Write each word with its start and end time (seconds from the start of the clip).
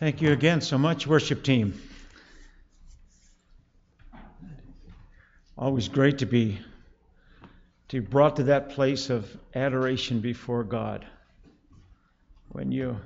Thank 0.00 0.22
you 0.22 0.32
again 0.32 0.62
so 0.62 0.78
much, 0.78 1.06
worship 1.06 1.42
team. 1.42 1.78
Always 5.58 5.88
great 5.88 6.20
to 6.20 6.26
be 6.26 6.58
to 7.90 8.00
be 8.00 8.06
brought 8.06 8.36
to 8.36 8.44
that 8.44 8.70
place 8.70 9.10
of 9.10 9.30
adoration 9.54 10.20
before 10.20 10.64
God. 10.64 11.04
When 12.48 12.72
you 12.72 12.98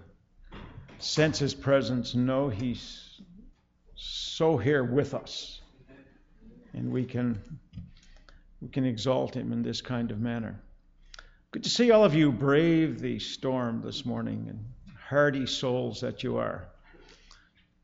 sense 1.00 1.40
His 1.40 1.52
presence, 1.52 2.14
know 2.14 2.48
He's 2.48 3.20
so 3.96 4.56
here 4.56 4.84
with 4.84 5.14
us, 5.14 5.60
and 6.74 6.92
we 6.92 7.06
can 7.06 7.42
we 8.62 8.68
can 8.68 8.84
exalt 8.84 9.34
Him 9.34 9.52
in 9.52 9.64
this 9.64 9.80
kind 9.80 10.12
of 10.12 10.20
manner. 10.20 10.60
Good 11.50 11.64
to 11.64 11.70
see 11.70 11.90
all 11.90 12.04
of 12.04 12.14
you 12.14 12.30
brave 12.30 13.00
the 13.00 13.18
storm 13.18 13.82
this 13.82 14.06
morning 14.06 14.46
and 14.48 14.64
hardy 15.08 15.46
souls 15.46 16.00
that 16.02 16.22
you 16.22 16.36
are 16.36 16.68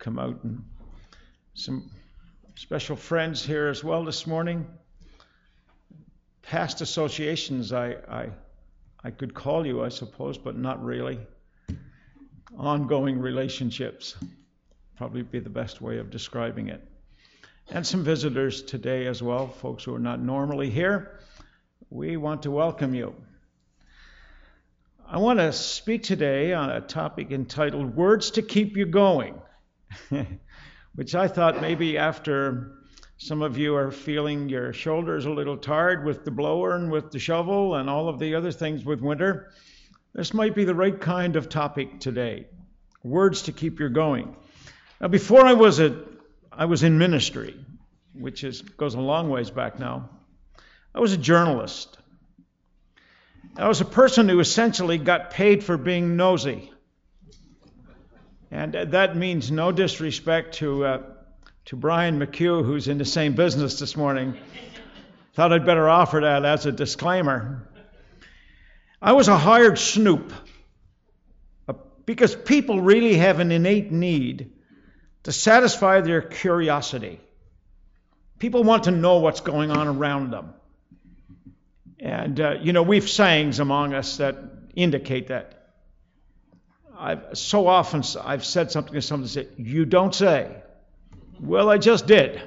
come 0.01 0.19
out 0.19 0.43
and 0.45 0.65
some 1.53 1.91
special 2.57 2.97
friends 2.97 3.45
here 3.45 3.69
as 3.69 3.85
well 3.85 4.03
this 4.03 4.27
morning. 4.27 4.67
Past 6.41 6.81
associations, 6.81 7.71
I, 7.71 7.97
I, 8.09 8.31
I 9.05 9.11
could 9.11 9.35
call 9.35 9.67
you, 9.67 9.85
I 9.85 9.91
suppose, 9.91 10.39
but 10.39 10.57
not 10.57 10.83
really. 10.83 11.21
Ongoing 12.57 13.21
relationships, 13.21 14.17
probably 14.97 15.23
be 15.23 15.39
the 15.39 15.51
best 15.51 15.83
way 15.83 15.99
of 15.99 16.11
describing 16.11 16.69
it. 16.69 16.83
And 17.69 17.87
some 17.87 18.03
visitors 18.03 18.63
today 18.63 19.07
as 19.07 19.23
well, 19.23 19.49
folks 19.49 19.85
who 19.85 19.95
are 19.95 20.01
not 20.01 20.19
normally 20.19 20.71
here. 20.71 21.21
We 21.91 22.17
want 22.17 22.45
to 22.45 22.51
welcome 22.51 22.95
you. 22.95 23.15
I 25.07 25.19
want 25.19 25.41
to 25.41 25.53
speak 25.53 26.05
today 26.05 26.55
on 26.55 26.71
a 26.71 26.81
topic 26.81 27.33
entitled 27.33 27.95
Words 27.95 28.33
to 28.33 28.43
Keep 28.43 28.79
You 28.79 28.87
Going. 28.87 29.35
which 30.95 31.15
I 31.15 31.29
thought 31.29 31.61
maybe 31.61 31.99
after 31.99 32.73
some 33.17 33.43
of 33.43 33.59
you 33.59 33.77
are 33.77 33.91
feeling 33.91 34.49
your 34.49 34.73
shoulders 34.73 35.27
a 35.27 35.31
little 35.31 35.57
tired 35.57 36.05
with 36.05 36.25
the 36.25 36.31
blower 36.31 36.75
and 36.75 36.91
with 36.91 37.11
the 37.11 37.19
shovel 37.19 37.75
and 37.75 37.91
all 37.91 38.09
of 38.09 38.19
the 38.19 38.35
other 38.35 38.51
things 38.51 38.85
with 38.85 39.01
winter, 39.01 39.53
this 40.15 40.33
might 40.33 40.55
be 40.55 40.65
the 40.65 40.75
right 40.75 40.99
kind 40.99 41.37
of 41.37 41.49
topic 41.49 42.01
today. 42.01 42.47
Words 43.03 43.43
to 43.43 43.53
keep 43.53 43.79
you 43.79 43.89
going. 43.89 44.35
Now, 45.01 45.09
before 45.09 45.45
I 45.45 45.53
was 45.53 45.81
a, 45.81 46.03
I 46.51 46.65
was 46.65 46.83
in 46.83 46.99
ministry, 46.99 47.55
which 48.15 48.43
is 48.45 48.63
goes 48.63 48.95
a 48.95 49.01
long 49.01 49.31
ways 49.31 49.51
back 49.51 49.79
now. 49.79 50.11
I 50.95 51.01
was 51.01 51.13
a 51.13 51.19
journalist. 51.19 51.97
I 53.57 53.69
was 53.69 53.81
a 53.81 53.85
person 53.85 54.29
who 54.29 54.41
essentially 54.41 54.99
got 54.99 55.31
paid 55.31 55.63
for 55.63 55.77
being 55.77 56.17
nosy. 56.17 56.73
And 58.51 58.75
that 58.75 59.17
means 59.17 59.51
no 59.51 59.71
disrespect 59.71 60.55
to, 60.57 60.85
uh, 60.85 61.03
to 61.67 61.77
Brian 61.77 62.19
McHugh, 62.19 62.65
who's 62.65 62.89
in 62.89 62.99
the 62.99 63.05
same 63.05 63.35
business 63.35 63.79
this 63.79 63.97
morning. 63.97 64.37
Thought 65.35 65.53
I'd 65.53 65.67
better 65.67 65.89
offer 65.89 66.21
that 66.23 66.45
as 66.45 66.67
a 66.67 66.73
disclaimer. 66.73 67.69
I 69.01 69.13
was 69.13 69.29
a 69.29 69.37
hired 69.37 69.79
snoop 69.79 70.33
uh, 71.69 71.75
because 72.05 72.35
people 72.35 72.81
really 72.81 73.17
have 73.17 73.39
an 73.39 73.53
innate 73.53 73.93
need 73.93 74.53
to 75.23 75.33
satisfy 75.33 76.01
their 76.01 76.21
curiosity. 76.21 77.21
People 78.41 78.65
want 78.65 78.85
to 78.85 78.91
know 78.91 79.19
what's 79.19 79.41
going 79.41 79.71
on 79.71 79.87
around 79.87 80.33
them. 80.33 80.55
And, 82.01 82.41
uh, 82.41 82.57
you 82.61 82.73
know, 82.73 82.83
we've 82.83 83.09
sayings 83.09 83.61
among 83.61 83.95
us 83.95 84.17
that 84.17 84.37
indicate 84.75 85.29
that. 85.29 85.60
I've, 87.01 87.39
so 87.39 87.67
often 87.67 88.03
I've 88.23 88.45
said 88.45 88.71
something 88.71 88.93
to 88.93 89.01
someone 89.01 89.29
said, 89.29 89.49
You 89.57 89.87
don't 89.87 90.15
say. 90.15 90.55
Well, 91.41 91.71
I 91.71 91.79
just 91.79 92.07
did. 92.07 92.43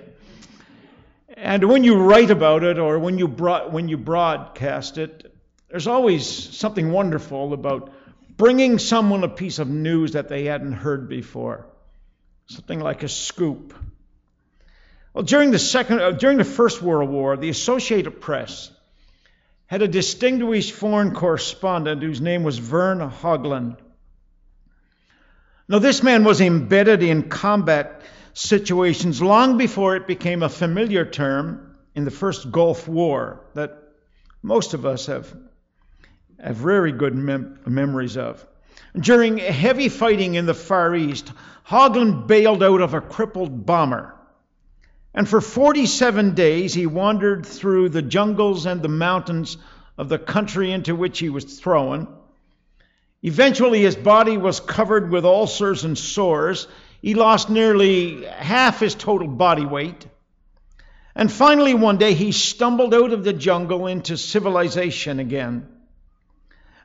And 1.36 1.68
when 1.68 1.84
you 1.84 1.96
write 1.96 2.30
about 2.30 2.64
it 2.64 2.78
or 2.78 3.00
when 3.00 3.18
you, 3.18 3.26
when 3.26 3.90
you 3.90 3.98
broadcast 3.98 5.00
it, 5.00 5.34
there's 5.70 5.88
always 5.88 6.28
something 6.56 6.92
wonderful 6.92 7.54
about 7.54 7.92
bringing 8.38 8.78
someone 8.78 9.24
a 9.24 9.28
piece 9.28 9.58
of 9.58 9.68
news 9.68 10.12
that 10.12 10.30
they 10.30 10.46
hadn't 10.46 10.74
heard 10.74 11.10
before. 11.10 11.66
Something 12.46 12.80
like 12.80 13.02
a 13.02 13.10
scoop. 13.10 13.74
Well, 15.16 15.24
during 15.24 15.50
the 15.50 15.60
second, 15.60 16.00
uh, 16.00 16.12
during 16.12 16.38
the 16.38 16.44
First 16.44 16.80
World 16.80 17.10
War, 17.10 17.38
the 17.38 17.50
Associated 17.50 18.22
Press 18.22 18.70
had 19.66 19.82
a 19.82 19.88
distinguished 19.88 20.74
foreign 20.74 21.16
correspondent 21.16 22.04
whose 22.04 22.22
name 22.22 22.44
was 22.44 22.60
Vern 22.60 23.00
Haugland. 23.00 23.78
Now, 25.68 25.80
this 25.80 26.04
man 26.04 26.26
was 26.26 26.42
embedded 26.42 27.04
in 27.04 27.30
combat 27.30 28.02
situations 28.34 29.22
long 29.22 29.58
before 29.58 29.96
it 29.96 30.08
became 30.08 30.44
a 30.44 30.50
familiar 30.50 31.06
term 31.06 31.76
in 31.96 32.04
the 32.04 32.12
first 32.12 32.52
Gulf 32.52 32.88
War 32.88 33.46
that 33.54 33.78
most 34.42 34.74
of 34.74 34.86
us 34.86 35.06
have, 35.06 35.34
have 36.38 36.58
very 36.58 36.92
good 36.92 37.16
mem- 37.16 37.60
memories 37.66 38.18
of. 38.18 38.46
During 39.00 39.38
heavy 39.38 39.88
fighting 39.88 40.36
in 40.36 40.46
the 40.46 40.54
Far 40.54 40.96
East, 40.96 41.32
Haugland 41.66 42.28
bailed 42.28 42.62
out 42.62 42.82
of 42.82 42.94
a 42.94 43.02
crippled 43.02 43.66
bomber. 43.66 44.14
And 45.14 45.30
for 45.30 45.40
47 45.40 46.34
days, 46.34 46.74
he 46.74 46.88
wandered 46.88 47.46
through 47.46 47.90
the 47.90 48.02
jungles 48.02 48.66
and 48.66 48.82
the 48.82 48.90
mountains 48.90 49.58
of 49.98 50.10
the 50.10 50.20
country 50.20 50.72
into 50.72 50.96
which 50.96 51.20
he 51.20 51.30
was 51.30 51.60
thrown 51.60 52.08
Eventually, 53.26 53.82
his 53.82 53.96
body 53.96 54.38
was 54.38 54.60
covered 54.60 55.10
with 55.10 55.24
ulcers 55.24 55.86
and 55.86 55.98
sores. 55.98 56.68
He 57.02 57.14
lost 57.14 57.50
nearly 57.50 58.26
half 58.26 58.82
his 58.82 58.96
total 58.96 59.30
body 59.30 59.66
weight. 59.66 60.06
And 61.16 61.32
finally, 61.32 61.74
one 61.74 61.98
day, 61.98 62.16
he 62.16 62.34
stumbled 62.34 62.94
out 62.94 63.14
of 63.14 63.24
the 63.24 63.32
jungle 63.32 63.88
into 63.88 64.18
civilization 64.18 65.20
again. 65.20 65.70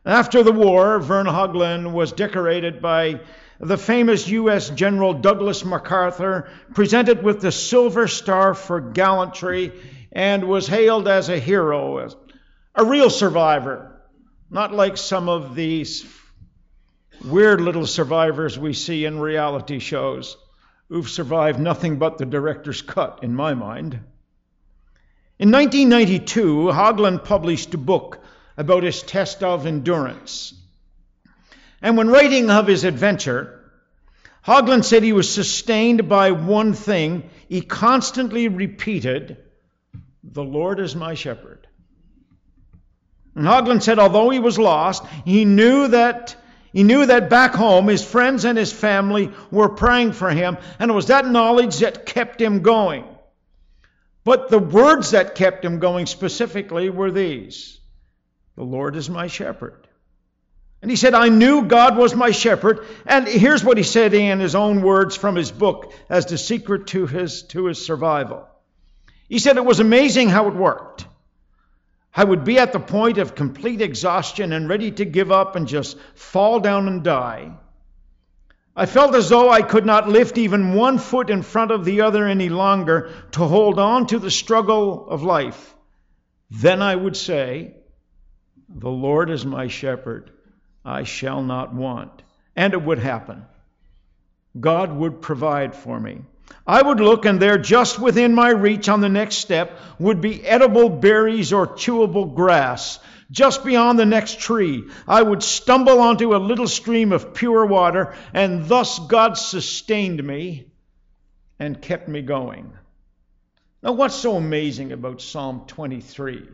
After 0.07 0.45
the 0.45 0.53
war, 0.53 1.01
Vern 1.01 1.27
Haugland 1.27 1.93
was 1.93 2.13
decorated 2.13 2.81
by 2.81 3.21
the 3.59 3.77
famous 3.77 4.29
U.S. 4.29 4.71
General 4.71 5.15
Douglas 5.15 5.65
MacArthur, 5.65 6.49
presented 6.73 7.25
with 7.25 7.41
the 7.41 7.51
Silver 7.51 8.07
Star 8.07 8.55
for 8.55 8.81
gallantry, 8.81 9.73
and 10.13 10.45
was 10.45 10.69
hailed 10.69 11.09
as 11.09 11.29
a 11.29 11.41
hero, 11.41 12.09
a 12.77 12.85
real 12.85 13.11
survivor, 13.11 14.01
not 14.51 14.73
like 14.73 14.97
some 14.97 15.29
of 15.29 15.57
these 15.57 16.07
weird 17.25 17.61
little 17.61 17.87
survivors 17.87 18.59
we 18.59 18.73
see 18.73 19.05
in 19.05 19.19
reality 19.19 19.79
shows 19.79 20.37
who've 20.89 21.09
survived 21.09 21.59
nothing 21.59 21.99
but 21.99 22.19
the 22.19 22.27
director's 22.27 22.83
cut, 22.83 23.21
in 23.23 23.35
my 23.35 23.55
mind. 23.55 24.01
In 25.39 25.51
1992, 25.51 26.71
Haugland 26.73 27.25
published 27.25 27.75
a 27.75 27.79
book 27.79 28.21
about 28.57 28.83
his 28.83 29.03
test 29.03 29.43
of 29.43 29.67
endurance. 29.67 30.55
And 31.81 31.97
when 31.97 32.09
writing 32.09 32.51
of 32.51 32.67
his 32.67 32.85
adventure, 32.85 33.71
Haugland 34.45 34.85
said 34.85 35.03
he 35.03 35.13
was 35.13 35.33
sustained 35.33 36.09
by 36.09 36.33
one 36.33 36.73
thing. 36.73 37.31
He 37.49 37.61
constantly 37.61 38.49
repeated, 38.49 39.37
The 40.25 40.43
Lord 40.43 40.81
is 40.81 40.97
my 40.97 41.15
shepherd. 41.15 41.67
And 43.35 43.47
Haugland 43.47 43.83
said, 43.83 44.01
although 44.01 44.31
he 44.31 44.41
was 44.41 44.59
lost, 44.59 45.05
he 45.25 45.45
knew 45.45 45.89
that 45.89 46.35
he 46.73 46.83
knew 46.83 47.07
that 47.07 47.31
back 47.31 47.55
home 47.55 47.89
his 47.89 48.05
friends 48.05 48.45
and 48.45 48.59
his 48.59 48.73
family 48.73 49.33
were 49.51 49.69
praying 49.69 50.13
for 50.13 50.31
him, 50.31 50.59
and 50.79 50.91
it 50.91 50.95
was 50.95 51.07
that 51.07 51.27
knowledge 51.27 51.79
that 51.79 52.07
kept 52.07 52.41
him 52.41 52.63
going. 52.63 53.05
But 54.25 54.51
the 54.51 54.59
words 54.59 55.13
that 55.13 55.35
kept 55.35 55.65
him 55.65 55.79
going 55.79 56.07
specifically 56.07 56.91
were 56.91 57.11
these 57.11 57.81
The 58.57 58.65
Lord 58.65 58.97
is 58.97 59.09
my 59.09 59.27
shepherd. 59.27 59.87
And 60.81 60.91
he 60.91 60.97
said, 60.97 61.15
I 61.15 61.29
knew 61.29 61.63
God 61.63 61.97
was 61.97 62.15
my 62.15 62.31
shepherd. 62.31 62.87
And 63.05 63.27
here's 63.27 63.65
what 63.65 63.79
he 63.79 63.83
said 63.83 64.15
in 64.15 64.39
his 64.39 64.55
own 64.55 64.83
words 64.83 65.17
from 65.17 65.35
his 65.35 65.51
book 65.51 65.93
as 66.09 66.27
the 66.27 66.39
secret 66.39 66.89
to 66.89 67.07
his, 67.07 67.43
to 67.45 67.67
his 67.67 67.85
survival. 67.85 68.47
He 69.29 69.41
said 69.41 69.57
it 69.57 69.65
was 69.65 69.81
amazing 69.81 70.29
how 70.29 70.47
it 70.47 70.55
worked. 70.55 71.07
I 72.19 72.25
would 72.25 72.43
be 72.43 72.59
at 72.59 72.73
the 72.73 72.81
point 72.81 73.19
of 73.19 73.37
complete 73.37 73.81
exhaustion 73.81 74.53
and 74.53 74.69
ready 74.69 74.91
to 74.91 75.05
give 75.05 75.31
up 75.31 75.55
and 75.55 75.69
just 75.69 75.97
fall 76.17 76.59
down 76.59 76.89
and 76.89 77.05
die. 77.05 77.53
I 78.75 78.87
felt 78.87 79.15
as 79.15 79.29
though 79.29 79.51
I 79.51 79.63
could 79.63 79.87
not 79.87 80.09
lift 80.09 80.37
even 80.37 80.75
one 80.75 80.99
foot 80.99 81.31
in 81.31 81.43
front 81.43 81.71
of 81.71 81.85
the 81.85 82.01
other 82.01 82.27
any 82.27 82.49
longer 82.49 83.13
to 83.33 83.45
hold 83.45 83.79
on 83.79 84.09
to 84.09 84.19
the 84.19 84.33
struggle 84.33 85.09
of 85.09 85.23
life. 85.23 85.77
Then 86.51 86.83
I 86.83 86.97
would 86.97 87.17
say, 87.17 87.77
The 88.69 88.91
Lord 88.91 89.31
is 89.31 89.47
my 89.47 89.69
shepherd, 89.69 90.33
I 90.85 91.05
shall 91.05 91.41
not 91.41 91.73
want. 91.73 92.25
And 92.57 92.73
it 92.73 92.83
would 92.83 92.99
happen. 92.99 93.47
God 94.59 94.91
would 94.91 95.23
provide 95.23 95.77
for 95.77 96.01
me. 96.01 96.23
I 96.67 96.83
would 96.83 97.01
look, 97.01 97.25
and 97.25 97.41
there, 97.41 97.59
just 97.59 97.99
within 97.99 98.35
my 98.35 98.51
reach 98.51 98.89
on 98.89 99.01
the 99.01 99.09
next 99.09 99.37
step, 99.37 99.79
would 99.99 100.21
be 100.21 100.45
edible 100.45 100.89
berries 100.89 101.53
or 101.53 101.67
chewable 101.67 102.35
grass 102.35 102.99
Just 103.31 103.63
beyond 103.63 103.99
the 103.99 104.07
next 104.07 104.41
tree, 104.41 104.85
I 105.07 105.21
would 105.21 105.43
stumble 105.43 106.01
onto 106.01 106.35
a 106.35 106.39
little 106.39 106.67
stream 106.67 107.13
of 107.13 107.35
pure 107.35 107.67
water, 107.67 108.15
and 108.33 108.67
thus 108.67 108.99
God 108.99 109.37
sustained 109.37 110.25
me 110.25 110.71
and 111.59 111.81
kept 111.81 112.09
me 112.09 112.23
going. 112.23 112.73
Now, 113.83 113.93
what's 113.93 114.15
so 114.15 114.37
amazing 114.37 114.93
about 114.93 115.21
Psalm 115.21 115.65
23? 115.67 116.49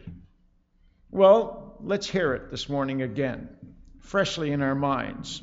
Well, 1.12 1.76
let's 1.81 2.08
hear 2.08 2.35
it 2.35 2.50
this 2.50 2.69
morning 2.69 3.02
again, 3.02 3.49
freshly 4.00 4.50
in 4.50 4.61
our 4.61 4.75
minds. 4.75 5.43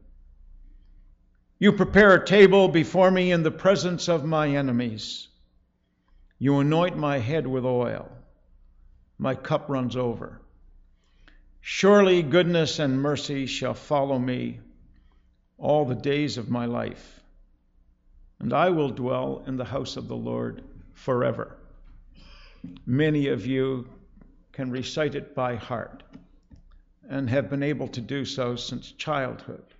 You 1.61 1.71
prepare 1.71 2.15
a 2.15 2.25
table 2.25 2.69
before 2.69 3.11
me 3.11 3.31
in 3.31 3.43
the 3.43 3.51
presence 3.51 4.09
of 4.09 4.25
my 4.25 4.47
enemies. 4.49 5.27
You 6.39 6.57
anoint 6.57 6.97
my 6.97 7.19
head 7.19 7.45
with 7.45 7.65
oil. 7.65 8.11
My 9.19 9.35
cup 9.35 9.69
runs 9.69 9.95
over. 9.95 10.41
Surely 11.59 12.23
goodness 12.23 12.79
and 12.79 12.99
mercy 12.99 13.45
shall 13.45 13.75
follow 13.75 14.17
me 14.17 14.59
all 15.59 15.85
the 15.85 15.93
days 15.93 16.39
of 16.39 16.49
my 16.49 16.65
life, 16.65 17.21
and 18.39 18.53
I 18.53 18.71
will 18.71 18.89
dwell 18.89 19.43
in 19.45 19.55
the 19.55 19.65
house 19.65 19.97
of 19.97 20.07
the 20.07 20.17
Lord 20.17 20.63
forever. 20.95 21.57
Many 22.87 23.27
of 23.27 23.45
you 23.45 23.87
can 24.51 24.71
recite 24.71 25.13
it 25.13 25.35
by 25.35 25.57
heart 25.57 26.01
and 27.07 27.29
have 27.29 27.51
been 27.51 27.61
able 27.61 27.89
to 27.89 28.01
do 28.01 28.25
so 28.25 28.55
since 28.55 28.93
childhood. 28.93 29.75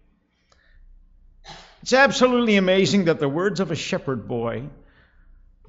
It's 1.81 1.93
absolutely 1.93 2.57
amazing 2.57 3.05
that 3.05 3.19
the 3.19 3.29
words 3.29 3.59
of 3.59 3.71
a 3.71 3.75
shepherd 3.75 4.27
boy 4.27 4.69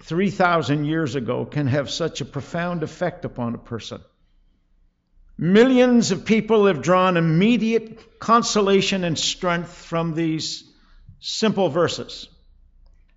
3,000 0.03 0.85
years 0.85 1.15
ago 1.15 1.47
can 1.47 1.67
have 1.69 1.91
such 1.91 2.21
a 2.21 2.27
profound 2.27 2.83
effect 2.83 3.25
upon 3.25 3.55
a 3.55 3.59
person. 3.59 4.01
Millions 5.39 6.11
of 6.11 6.27
people 6.27 6.67
have 6.67 6.83
drawn 6.83 7.17
immediate 7.17 8.21
consolation 8.21 9.05
and 9.05 9.19
strength 9.19 9.73
from 9.73 10.15
these 10.15 10.65
simple 11.21 11.71
verses. 11.71 12.29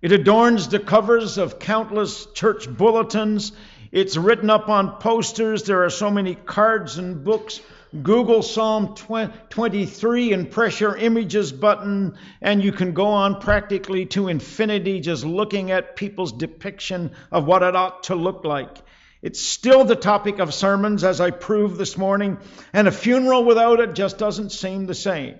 It 0.00 0.12
adorns 0.12 0.68
the 0.68 0.78
covers 0.78 1.36
of 1.36 1.58
countless 1.58 2.26
church 2.32 2.68
bulletins. 2.68 3.52
It's 3.92 4.16
written 4.16 4.48
up 4.48 4.70
on 4.70 4.98
posters. 5.00 5.64
There 5.64 5.84
are 5.84 5.90
so 5.90 6.10
many 6.10 6.34
cards 6.34 6.96
and 6.96 7.24
books 7.24 7.60
Google 8.02 8.42
Psalm 8.42 8.94
23 8.94 10.32
and 10.32 10.50
press 10.50 10.80
your 10.80 10.96
images 10.96 11.52
button, 11.52 12.16
and 12.40 12.62
you 12.62 12.72
can 12.72 12.92
go 12.92 13.06
on 13.06 13.40
practically 13.40 14.06
to 14.06 14.28
infinity 14.28 15.00
just 15.00 15.24
looking 15.24 15.70
at 15.70 15.96
people's 15.96 16.32
depiction 16.32 17.12
of 17.30 17.46
what 17.46 17.62
it 17.62 17.76
ought 17.76 18.04
to 18.04 18.14
look 18.14 18.44
like. 18.44 18.76
It's 19.22 19.40
still 19.40 19.84
the 19.84 19.96
topic 19.96 20.38
of 20.38 20.52
sermons, 20.52 21.04
as 21.04 21.20
I 21.20 21.30
proved 21.30 21.78
this 21.78 21.96
morning, 21.96 22.38
and 22.72 22.86
a 22.86 22.92
funeral 22.92 23.44
without 23.44 23.80
it 23.80 23.94
just 23.94 24.18
doesn't 24.18 24.50
seem 24.50 24.86
the 24.86 24.94
same. 24.94 25.36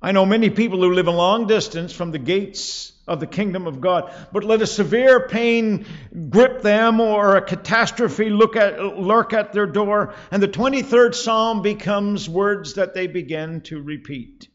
I 0.00 0.12
know 0.12 0.26
many 0.26 0.50
people 0.50 0.80
who 0.80 0.92
live 0.92 1.06
a 1.06 1.12
long 1.12 1.46
distance 1.46 1.92
from 1.92 2.10
the 2.10 2.18
gates 2.18 2.93
of 3.06 3.20
the 3.20 3.26
kingdom 3.26 3.66
of 3.66 3.80
God. 3.80 4.12
But 4.32 4.44
let 4.44 4.62
a 4.62 4.66
severe 4.66 5.28
pain 5.28 5.86
grip 6.30 6.62
them 6.62 7.00
or 7.00 7.36
a 7.36 7.42
catastrophe 7.42 8.30
look 8.30 8.56
at, 8.56 8.82
lurk 8.82 9.32
at 9.32 9.52
their 9.52 9.66
door, 9.66 10.14
and 10.30 10.42
the 10.42 10.48
23rd 10.48 11.14
Psalm 11.14 11.62
becomes 11.62 12.28
words 12.28 12.74
that 12.74 12.94
they 12.94 13.06
begin 13.06 13.60
to 13.62 13.82
repeat. 13.82 14.48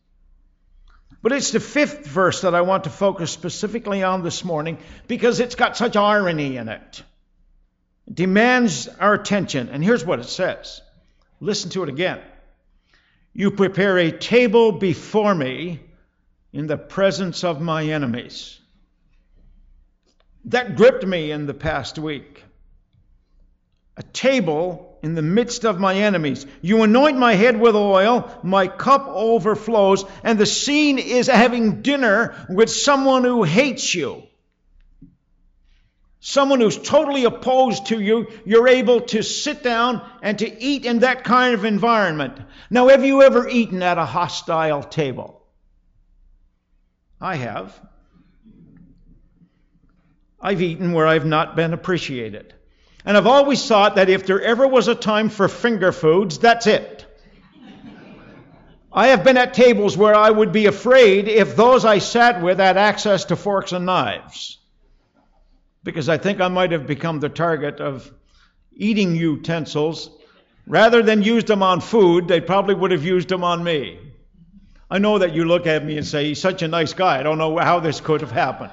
But 1.21 1.33
it's 1.33 1.51
the 1.51 1.59
fifth 1.59 2.05
verse 2.07 2.41
that 2.41 2.55
I 2.55 2.61
want 2.61 2.85
to 2.85 2.89
focus 2.89 3.31
specifically 3.31 4.03
on 4.03 4.23
this 4.23 4.45
morning 4.45 4.77
because 5.07 5.39
it's 5.39 5.55
got 5.55 5.75
such 5.75 5.97
irony 5.97 6.55
in 6.55 6.69
it. 6.69 7.03
It 8.07 8.15
demands 8.15 8.87
our 8.87 9.15
attention. 9.15 9.69
And 9.69 9.83
here's 9.83 10.05
what 10.05 10.19
it 10.19 10.29
says 10.29 10.81
listen 11.41 11.69
to 11.71 11.83
it 11.83 11.89
again. 11.89 12.21
You 13.33 13.51
prepare 13.51 13.97
a 13.97 14.11
table 14.11 14.71
before 14.71 15.35
me 15.35 15.81
in 16.51 16.67
the 16.67 16.77
presence 16.77 17.43
of 17.43 17.61
my 17.61 17.83
enemies. 17.85 18.59
That 20.45 20.75
gripped 20.75 21.05
me 21.05 21.31
in 21.31 21.45
the 21.45 21.53
past 21.53 21.99
week. 21.99 22.43
A 23.97 24.03
table 24.03 24.97
in 25.03 25.13
the 25.15 25.21
midst 25.21 25.65
of 25.65 25.79
my 25.79 25.93
enemies. 25.93 26.45
You 26.61 26.83
anoint 26.83 27.17
my 27.17 27.35
head 27.35 27.59
with 27.59 27.75
oil, 27.75 28.31
my 28.43 28.67
cup 28.67 29.07
overflows, 29.07 30.05
and 30.23 30.39
the 30.39 30.45
scene 30.45 30.97
is 30.97 31.27
having 31.27 31.81
dinner 31.81 32.35
with 32.49 32.69
someone 32.69 33.23
who 33.23 33.43
hates 33.43 33.93
you. 33.93 34.23
Someone 36.21 36.59
who's 36.59 36.77
totally 36.77 37.23
opposed 37.23 37.87
to 37.87 37.99
you, 37.99 38.27
you're 38.45 38.67
able 38.67 39.01
to 39.01 39.23
sit 39.23 39.63
down 39.63 40.05
and 40.21 40.37
to 40.39 40.61
eat 40.61 40.85
in 40.85 40.99
that 40.99 41.23
kind 41.23 41.53
of 41.53 41.63
environment. 41.63 42.37
Now, 42.69 42.89
have 42.89 43.05
you 43.05 43.21
ever 43.21 43.47
eaten 43.47 43.81
at 43.81 43.97
a 43.97 44.05
hostile 44.05 44.83
table? 44.83 45.38
I 47.21 47.36
have. 47.36 47.80
I've 50.42 50.62
eaten 50.62 50.94
where 50.94 51.06
I've 51.06 51.25
not 51.25 51.56
been 51.56 51.74
appreciated. 51.74 52.54
And 53.06 53.18
I've 53.18 53.27
always 53.27 53.66
thought 53.66 53.95
that 53.95 54.10
if 54.10 54.25
there 54.25 54.42
ever 54.42 54.68
was 54.68 54.88
a 54.88 54.95
time 54.95 55.30
for 55.30 55.48
finger 55.48 55.92
foods, 55.92 56.39
that's 56.39 56.68
it. 56.68 57.06
I 58.92 59.07
have 59.07 59.24
been 59.24 59.38
at 59.38 59.54
tables 59.54 59.95
where 59.95 60.16
I 60.16 60.30
would 60.30 60.51
be 60.51 60.66
afraid 60.66 61.27
if 61.27 61.56
those 61.56 61.86
I 61.86 62.00
sat 62.00 62.42
with 62.42 62.57
had 62.57 62.77
access 62.77 63.25
to 63.25 63.36
forks 63.36 63.71
and 63.71 63.86
knives. 63.86 64.57
Because 65.83 66.10
I 66.10 66.18
think 66.18 66.42
I 66.42 66.48
might 66.48 66.71
have 66.71 66.88
become 66.88 67.19
the 67.19 67.30
target 67.30 67.80
of 67.80 68.12
eating 68.71 69.16
utensils. 69.16 70.10
Rather 70.66 71.04
than 71.04 71.21
use 71.21 71.44
them 71.44 71.63
on 71.63 71.81
food, 71.81 72.27
they 72.27 72.42
probably 72.42 72.75
would 72.75 72.92
have 72.92 73.04
used 73.04 73.30
them 73.30 73.44
on 73.44 73.63
me. 73.63 74.08
I 74.89 74.97
know 74.97 75.19
that 75.19 75.33
you 75.33 75.45
look 75.45 75.68
at 75.68 75.86
me 75.86 75.97
and 75.97 76.07
say, 76.07 76.30
He's 76.30 76.41
such 76.41 76.63
a 76.63 76.68
nice 76.68 76.94
guy. 76.94 77.19
I 77.19 77.24
don't 77.24 77.38
know 77.38 77.57
how 77.57 77.80
this 77.80 78.01
could 78.01 78.21
have 78.21 78.31
happened. 78.31 78.71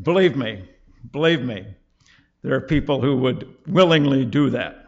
Believe 0.00 0.36
me, 0.36 0.68
believe 1.10 1.42
me, 1.42 1.66
there 2.42 2.54
are 2.54 2.60
people 2.60 3.00
who 3.00 3.16
would 3.18 3.48
willingly 3.66 4.24
do 4.24 4.50
that. 4.50 4.86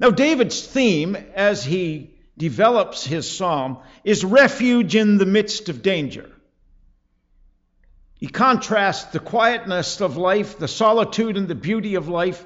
Now, 0.00 0.10
David's 0.10 0.66
theme, 0.66 1.16
as 1.34 1.64
he 1.64 2.14
develops 2.36 3.04
his 3.04 3.30
psalm, 3.30 3.78
is 4.04 4.24
refuge 4.24 4.94
in 4.94 5.18
the 5.18 5.26
midst 5.26 5.68
of 5.68 5.82
danger. 5.82 6.30
He 8.18 8.26
contrasts 8.26 9.12
the 9.12 9.20
quietness 9.20 10.00
of 10.00 10.16
life, 10.16 10.58
the 10.58 10.68
solitude 10.68 11.36
and 11.36 11.48
the 11.48 11.54
beauty 11.54 11.94
of 11.94 12.08
life, 12.08 12.44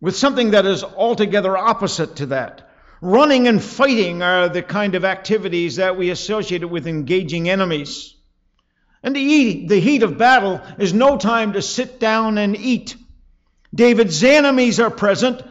with 0.00 0.16
something 0.16 0.50
that 0.50 0.66
is 0.66 0.82
altogether 0.82 1.56
opposite 1.56 2.16
to 2.16 2.26
that 2.26 2.71
Running 3.04 3.48
and 3.48 3.60
fighting 3.60 4.22
are 4.22 4.48
the 4.48 4.62
kind 4.62 4.94
of 4.94 5.04
activities 5.04 5.76
that 5.76 5.96
we 5.96 6.10
associate 6.10 6.64
with 6.64 6.86
engaging 6.86 7.48
enemies. 7.48 8.14
And 9.02 9.16
the 9.16 9.80
heat 9.80 10.04
of 10.04 10.16
battle 10.16 10.60
is 10.78 10.94
no 10.94 11.16
time 11.16 11.54
to 11.54 11.62
sit 11.62 11.98
down 11.98 12.38
and 12.38 12.56
eat. 12.56 12.94
David's 13.74 14.22
enemies 14.22 14.78
are 14.78 14.88
present, 14.88 15.42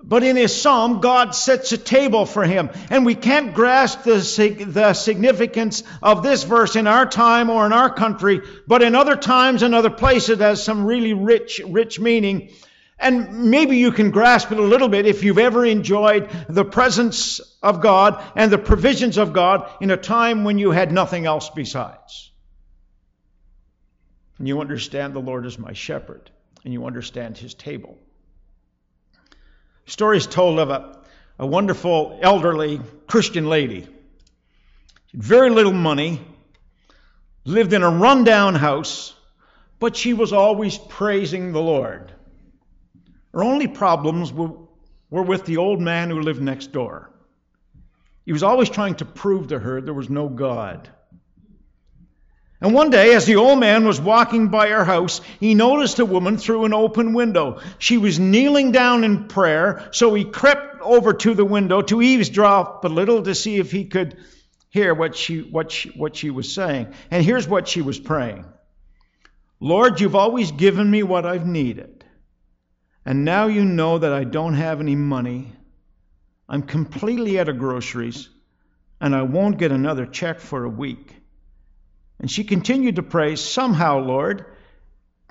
but 0.00 0.22
in 0.22 0.36
his 0.36 0.54
psalm, 0.54 1.00
God 1.00 1.34
sets 1.34 1.72
a 1.72 1.78
table 1.78 2.26
for 2.26 2.44
him. 2.44 2.70
And 2.90 3.04
we 3.04 3.16
can't 3.16 3.54
grasp 3.54 4.04
the, 4.04 4.18
the 4.64 4.94
significance 4.94 5.82
of 6.00 6.22
this 6.22 6.44
verse 6.44 6.76
in 6.76 6.86
our 6.86 7.06
time 7.06 7.50
or 7.50 7.66
in 7.66 7.72
our 7.72 7.92
country, 7.92 8.40
but 8.68 8.82
in 8.82 8.94
other 8.94 9.16
times 9.16 9.64
and 9.64 9.74
other 9.74 9.90
places, 9.90 10.30
it 10.30 10.38
has 10.38 10.62
some 10.62 10.84
really 10.84 11.12
rich, 11.12 11.60
rich 11.66 11.98
meaning. 11.98 12.50
And 12.98 13.50
maybe 13.50 13.76
you 13.76 13.92
can 13.92 14.10
grasp 14.10 14.50
it 14.50 14.58
a 14.58 14.62
little 14.62 14.88
bit 14.88 15.06
if 15.06 15.22
you've 15.22 15.38
ever 15.38 15.64
enjoyed 15.64 16.30
the 16.48 16.64
presence 16.64 17.40
of 17.62 17.80
God 17.80 18.22
and 18.34 18.50
the 18.50 18.58
provisions 18.58 19.18
of 19.18 19.32
God 19.32 19.70
in 19.80 19.90
a 19.90 19.96
time 19.96 20.42
when 20.42 20.58
you 20.58 20.72
had 20.72 20.90
nothing 20.90 21.24
else 21.24 21.48
besides. 21.50 22.32
And 24.38 24.48
you 24.48 24.60
understand 24.60 25.14
the 25.14 25.20
Lord 25.20 25.46
is 25.46 25.58
my 25.58 25.72
shepherd, 25.72 26.30
and 26.64 26.72
you 26.72 26.86
understand 26.86 27.38
his 27.38 27.54
table. 27.54 27.98
Stories 29.86 30.26
told 30.26 30.58
of 30.58 30.70
a, 30.70 30.98
a 31.38 31.46
wonderful 31.46 32.18
elderly 32.20 32.80
Christian 33.06 33.48
lady. 33.48 33.82
She 35.06 35.16
had 35.16 35.22
very 35.22 35.50
little 35.50 35.72
money, 35.72 36.20
lived 37.44 37.72
in 37.72 37.82
a 37.82 37.90
rundown 37.90 38.54
house, 38.54 39.14
but 39.78 39.96
she 39.96 40.14
was 40.14 40.32
always 40.32 40.76
praising 40.76 41.52
the 41.52 41.62
Lord. 41.62 42.12
Her 43.38 43.44
only 43.44 43.68
problems 43.68 44.32
were, 44.32 44.50
were 45.10 45.22
with 45.22 45.44
the 45.44 45.58
old 45.58 45.80
man 45.80 46.10
who 46.10 46.20
lived 46.20 46.42
next 46.42 46.72
door. 46.72 47.08
He 48.26 48.32
was 48.32 48.42
always 48.42 48.68
trying 48.68 48.96
to 48.96 49.04
prove 49.04 49.46
to 49.48 49.60
her 49.60 49.80
there 49.80 49.94
was 49.94 50.10
no 50.10 50.28
God. 50.28 50.90
And 52.60 52.74
one 52.74 52.90
day, 52.90 53.14
as 53.14 53.26
the 53.26 53.36
old 53.36 53.60
man 53.60 53.86
was 53.86 54.00
walking 54.00 54.48
by 54.48 54.70
her 54.70 54.84
house, 54.84 55.20
he 55.38 55.54
noticed 55.54 56.00
a 56.00 56.04
woman 56.04 56.36
through 56.36 56.64
an 56.64 56.74
open 56.74 57.14
window. 57.14 57.60
She 57.78 57.96
was 57.96 58.18
kneeling 58.18 58.72
down 58.72 59.04
in 59.04 59.28
prayer, 59.28 59.88
so 59.92 60.14
he 60.14 60.24
crept 60.24 60.80
over 60.80 61.12
to 61.12 61.34
the 61.34 61.44
window 61.44 61.80
to 61.82 62.02
eavesdrop 62.02 62.84
a 62.84 62.88
little 62.88 63.22
to 63.22 63.36
see 63.36 63.58
if 63.58 63.70
he 63.70 63.84
could 63.84 64.16
hear 64.68 64.92
what 64.94 65.14
she, 65.14 65.42
what 65.42 65.70
she, 65.70 65.90
what 65.90 66.16
she 66.16 66.30
was 66.30 66.52
saying. 66.52 66.92
And 67.12 67.24
here's 67.24 67.46
what 67.46 67.68
she 67.68 67.82
was 67.82 68.00
praying 68.00 68.46
Lord, 69.60 70.00
you've 70.00 70.16
always 70.16 70.50
given 70.50 70.90
me 70.90 71.04
what 71.04 71.24
I've 71.24 71.46
needed. 71.46 71.97
And 73.08 73.24
now 73.24 73.46
you 73.46 73.64
know 73.64 73.96
that 73.96 74.12
I 74.12 74.24
don't 74.24 74.52
have 74.52 74.82
any 74.82 74.94
money. 74.94 75.50
I'm 76.46 76.60
completely 76.60 77.40
out 77.40 77.48
of 77.48 77.58
groceries, 77.58 78.28
and 79.00 79.16
I 79.16 79.22
won't 79.22 79.56
get 79.56 79.72
another 79.72 80.04
check 80.04 80.40
for 80.40 80.64
a 80.64 80.68
week. 80.68 81.14
And 82.20 82.30
she 82.30 82.44
continued 82.44 82.96
to 82.96 83.02
pray, 83.02 83.36
Somehow, 83.36 84.00
Lord, 84.00 84.44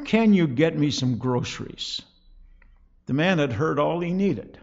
can 0.06 0.34
you 0.34 0.48
get 0.48 0.76
me 0.76 0.90
some 0.90 1.20
groceries? 1.20 2.02
The 3.06 3.14
man 3.14 3.38
had 3.38 3.54
heard 3.54 3.78
all 3.78 4.00
he 4.00 4.12
needed. 4.12 4.58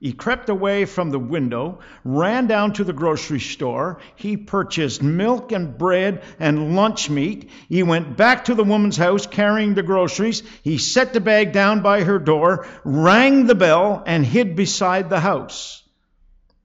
He 0.00 0.12
crept 0.12 0.48
away 0.48 0.84
from 0.84 1.10
the 1.10 1.18
window, 1.18 1.78
ran 2.04 2.46
down 2.46 2.74
to 2.74 2.84
the 2.84 2.92
grocery 2.92 3.40
store. 3.40 4.00
He 4.16 4.36
purchased 4.36 5.02
milk 5.02 5.50
and 5.52 5.78
bread 5.78 6.22
and 6.38 6.76
lunch 6.76 7.08
meat. 7.08 7.50
He 7.68 7.82
went 7.82 8.16
back 8.16 8.46
to 8.46 8.54
the 8.54 8.64
woman's 8.64 8.96
house 8.96 9.26
carrying 9.26 9.74
the 9.74 9.82
groceries. 9.82 10.42
He 10.62 10.78
set 10.78 11.12
the 11.12 11.20
bag 11.20 11.52
down 11.52 11.80
by 11.80 12.02
her 12.02 12.18
door, 12.18 12.66
rang 12.84 13.46
the 13.46 13.54
bell, 13.54 14.02
and 14.06 14.26
hid 14.26 14.56
beside 14.56 15.08
the 15.08 15.20
house. 15.20 15.82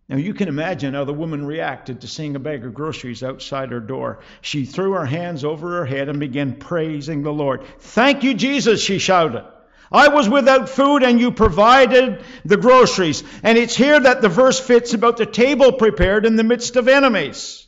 Now 0.10 0.18
you 0.18 0.34
can 0.34 0.48
imagine 0.48 0.96
how 0.96 1.06
the 1.06 1.14
woman 1.14 1.46
reacted 1.46 2.02
to 2.02 2.08
seeing 2.08 2.36
a 2.36 2.40
bag 2.40 2.66
of 2.66 2.74
groceries 2.74 3.22
outside 3.22 3.70
her 3.72 3.80
door. 3.80 4.20
She 4.42 4.66
threw 4.66 4.94
her 4.94 5.06
hands 5.06 5.46
over 5.46 5.78
her 5.78 5.86
head 5.86 6.10
and 6.10 6.20
began 6.20 6.56
praising 6.56 7.22
the 7.22 7.32
Lord. 7.32 7.64
Thank 7.80 8.24
you, 8.24 8.34
Jesus, 8.34 8.82
she 8.82 8.98
shouted. 8.98 9.46
I 9.92 10.10
was 10.10 10.30
without 10.30 10.70
food 10.70 11.04
and 11.04 11.20
you 11.20 11.32
provided 11.32 12.24
the 12.46 12.58
groceries. 12.58 13.24
And 13.42 13.58
it's 13.58 13.76
here 13.76 14.00
that 14.00 14.22
the 14.22 14.30
verse 14.30 14.60
fits 14.60 14.94
about 14.94 15.18
the 15.18 15.26
table 15.26 15.72
prepared 15.72 16.26
in 16.26 16.36
the 16.36 16.44
midst 16.44 16.76
of 16.76 16.88
enemies. 16.88 17.66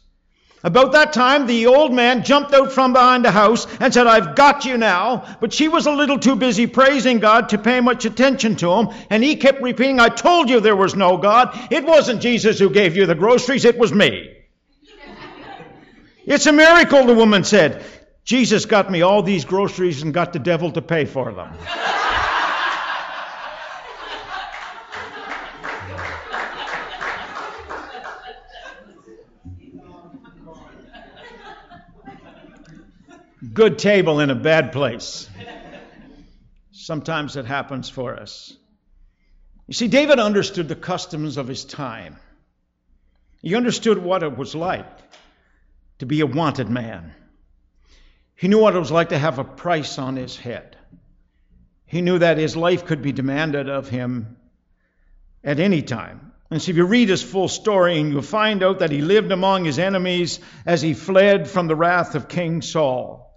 About 0.63 0.91
that 0.91 1.11
time, 1.11 1.47
the 1.47 1.65
old 1.65 1.91
man 1.91 2.23
jumped 2.23 2.53
out 2.53 2.71
from 2.71 2.93
behind 2.93 3.25
the 3.25 3.31
house 3.31 3.65
and 3.79 3.91
said, 3.91 4.05
I've 4.05 4.35
got 4.35 4.63
you 4.63 4.77
now. 4.77 5.37
But 5.39 5.53
she 5.53 5.67
was 5.67 5.87
a 5.87 5.91
little 5.91 6.19
too 6.19 6.35
busy 6.35 6.67
praising 6.67 7.17
God 7.17 7.49
to 7.49 7.57
pay 7.57 7.81
much 7.81 8.05
attention 8.05 8.57
to 8.57 8.71
him. 8.71 8.89
And 9.09 9.23
he 9.23 9.37
kept 9.37 9.63
repeating, 9.63 9.99
I 9.99 10.09
told 10.09 10.51
you 10.51 10.59
there 10.59 10.75
was 10.75 10.95
no 10.95 11.17
God. 11.17 11.57
It 11.71 11.83
wasn't 11.83 12.21
Jesus 12.21 12.59
who 12.59 12.69
gave 12.69 12.95
you 12.95 13.07
the 13.07 13.15
groceries, 13.15 13.65
it 13.65 13.79
was 13.79 13.91
me. 13.91 14.37
it's 16.27 16.45
a 16.45 16.53
miracle, 16.53 17.07
the 17.07 17.15
woman 17.15 17.43
said. 17.43 17.83
Jesus 18.23 18.65
got 18.65 18.91
me 18.91 19.01
all 19.01 19.23
these 19.23 19.45
groceries 19.45 20.03
and 20.03 20.13
got 20.13 20.31
the 20.31 20.37
devil 20.37 20.71
to 20.73 20.81
pay 20.83 21.05
for 21.05 21.33
them. 21.33 21.51
good 33.53 33.79
table 33.79 34.19
in 34.19 34.29
a 34.29 34.35
bad 34.35 34.71
place. 34.71 35.29
Sometimes 36.71 37.35
it 37.35 37.45
happens 37.45 37.89
for 37.89 38.15
us. 38.15 38.55
You 39.67 39.73
see, 39.73 39.87
David 39.87 40.19
understood 40.19 40.67
the 40.67 40.75
customs 40.75 41.37
of 41.37 41.47
his 41.47 41.65
time. 41.65 42.17
He 43.41 43.55
understood 43.55 43.97
what 43.97 44.23
it 44.23 44.37
was 44.37 44.53
like 44.53 44.85
to 45.99 46.05
be 46.05 46.21
a 46.21 46.25
wanted 46.25 46.69
man. 46.69 47.13
He 48.35 48.47
knew 48.47 48.59
what 48.59 48.75
it 48.75 48.79
was 48.79 48.91
like 48.91 49.09
to 49.09 49.17
have 49.17 49.39
a 49.39 49.43
price 49.43 49.97
on 49.97 50.15
his 50.15 50.35
head. 50.35 50.77
He 51.85 52.01
knew 52.01 52.19
that 52.19 52.37
his 52.37 52.55
life 52.55 52.85
could 52.85 53.01
be 53.01 53.11
demanded 53.11 53.69
of 53.69 53.89
him 53.89 54.37
at 55.43 55.59
any 55.59 55.81
time. 55.81 56.31
And 56.49 56.61
so 56.61 56.71
if 56.71 56.77
you 56.77 56.85
read 56.85 57.09
his 57.09 57.23
full 57.23 57.47
story, 57.47 57.99
and 57.99 58.11
you'll 58.11 58.21
find 58.21 58.61
out 58.61 58.79
that 58.79 58.91
he 58.91 59.01
lived 59.01 59.31
among 59.31 59.65
his 59.65 59.79
enemies 59.79 60.39
as 60.65 60.81
he 60.81 60.93
fled 60.93 61.49
from 61.49 61.67
the 61.67 61.75
wrath 61.75 62.15
of 62.15 62.27
King 62.27 62.61
Saul. 62.61 63.30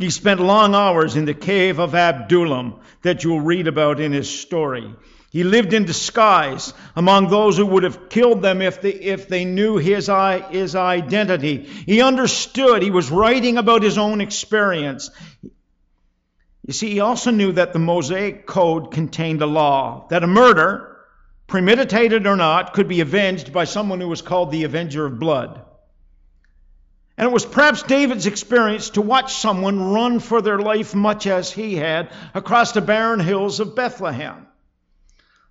He 0.00 0.08
spent 0.08 0.40
long 0.40 0.74
hours 0.74 1.14
in 1.14 1.26
the 1.26 1.34
cave 1.34 1.78
of 1.78 1.94
Adullam 1.94 2.80
that 3.02 3.22
you'll 3.22 3.42
read 3.42 3.66
about 3.66 4.00
in 4.00 4.12
his 4.12 4.30
story. 4.30 4.94
He 5.30 5.44
lived 5.44 5.74
in 5.74 5.84
disguise 5.84 6.72
among 6.96 7.28
those 7.28 7.58
who 7.58 7.66
would 7.66 7.82
have 7.82 8.08
killed 8.08 8.40
them 8.40 8.62
if 8.62 8.80
they, 8.80 8.92
if 8.92 9.28
they 9.28 9.44
knew 9.44 9.76
his, 9.76 10.10
his 10.50 10.74
identity. 10.74 11.64
He 11.64 12.00
understood. 12.00 12.82
He 12.82 12.90
was 12.90 13.10
writing 13.10 13.58
about 13.58 13.82
his 13.82 13.98
own 13.98 14.22
experience. 14.22 15.10
You 16.66 16.72
see, 16.72 16.92
he 16.92 17.00
also 17.00 17.30
knew 17.30 17.52
that 17.52 17.74
the 17.74 17.78
Mosaic 17.78 18.46
Code 18.46 18.92
contained 18.92 19.42
a 19.42 19.46
law 19.46 20.06
that 20.08 20.24
a 20.24 20.26
murder, 20.26 20.96
premeditated 21.46 22.26
or 22.26 22.36
not, 22.36 22.72
could 22.72 22.88
be 22.88 23.02
avenged 23.02 23.52
by 23.52 23.64
someone 23.64 24.00
who 24.00 24.08
was 24.08 24.22
called 24.22 24.50
the 24.50 24.64
Avenger 24.64 25.04
of 25.04 25.18
Blood. 25.18 25.60
And 27.20 27.28
it 27.28 27.32
was 27.34 27.44
perhaps 27.44 27.82
David's 27.82 28.26
experience 28.26 28.88
to 28.90 29.02
watch 29.02 29.34
someone 29.34 29.92
run 29.92 30.20
for 30.20 30.40
their 30.40 30.58
life 30.58 30.94
much 30.94 31.26
as 31.26 31.52
he 31.52 31.76
had 31.76 32.08
across 32.32 32.72
the 32.72 32.80
barren 32.80 33.20
hills 33.20 33.60
of 33.60 33.76
Bethlehem. 33.76 34.46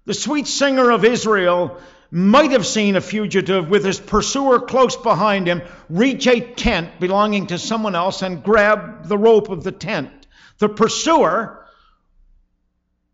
The 0.06 0.16
sweet 0.16 0.48
singer 0.48 0.90
of 0.90 1.06
Israel 1.06 1.80
might 2.10 2.54
have 2.54 2.66
seen 2.66 2.96
a 2.96 3.02
fugitive 3.02 3.70
with 3.70 3.86
his 3.86 4.00
pursuer 4.00 4.60
close 4.60 4.96
behind 4.96 5.46
him 5.46 5.62
reach 5.92 6.26
a 6.26 6.40
tent 6.40 7.00
belonging 7.00 7.46
to 7.46 7.60
someone 7.60 7.94
else 7.94 8.24
and 8.24 8.44
grab 8.44 9.08
the 9.08 9.20
rope 9.20 9.50
of 9.50 9.64
the 9.64 9.72
tent. 9.72 10.10
The 10.58 10.70
pursuer 10.70 11.68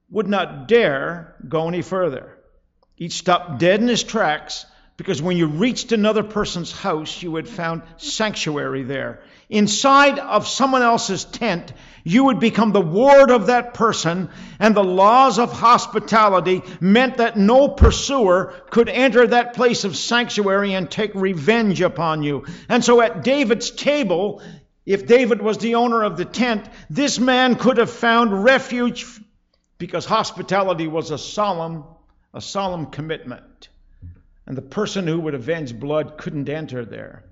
would 0.10 0.30
not 0.30 0.70
dare 0.70 1.36
go 1.46 1.68
any 1.68 1.82
further. 1.82 2.38
He 2.96 3.10
stopped 3.10 3.60
dead 3.60 3.82
in 3.82 3.90
his 3.90 4.06
tracks 4.06 4.66
because 4.98 5.22
when 5.22 5.36
you 5.36 5.48
reached 5.48 5.92
another 5.92 6.24
person's 6.24 6.72
house, 6.72 7.22
you 7.22 7.36
had 7.36 7.50
found 7.50 7.82
sanctuary 7.98 8.84
there. 8.84 9.22
Inside 9.50 10.20
of 10.20 10.48
someone 10.48 10.82
else's 10.82 11.26
tent, 11.26 11.74
you 12.04 12.26
would 12.26 12.40
become 12.40 12.72
the 12.72 12.82
ward 12.82 13.30
of 13.30 13.48
that 13.48 13.74
person, 13.74 14.30
and 14.58 14.74
the 14.74 14.84
laws 14.84 15.38
of 15.38 15.52
hospitality 15.52 16.62
meant 16.80 17.18
that 17.18 17.38
no 17.38 17.68
pursuer 17.68 18.54
could 18.70 18.88
enter 18.88 19.28
that 19.28 19.54
place 19.54 19.84
of 19.84 19.98
sanctuary 19.98 20.74
and 20.74 20.90
take 20.90 21.14
revenge 21.14 21.82
upon 21.82 22.24
you. 22.24 22.46
And 22.70 22.84
so 22.84 23.02
at 23.02 23.24
David's 23.24 23.72
table, 23.72 24.42
if 24.86 25.06
David 25.06 25.42
was 25.42 25.58
the 25.58 25.76
owner 25.76 26.04
of 26.04 26.16
the 26.16 26.26
tent, 26.26 26.68
this 26.90 27.20
man 27.20 27.56
could 27.56 27.78
have 27.78 27.92
found 27.92 28.46
refuge 28.46 29.06
because 29.78 30.06
hospitality 30.06 30.88
was 30.88 31.12
a 31.12 31.18
solemn, 31.18 31.84
a 32.34 32.40
solemn 32.40 32.86
commitment 32.88 33.44
and 34.46 34.56
the 34.56 34.62
person 34.62 35.08
who 35.08 35.20
would 35.22 35.34
avenge 35.34 35.78
blood 35.78 36.18
couldn't 36.18 36.50
enter 36.50 36.86
there. 36.86 37.24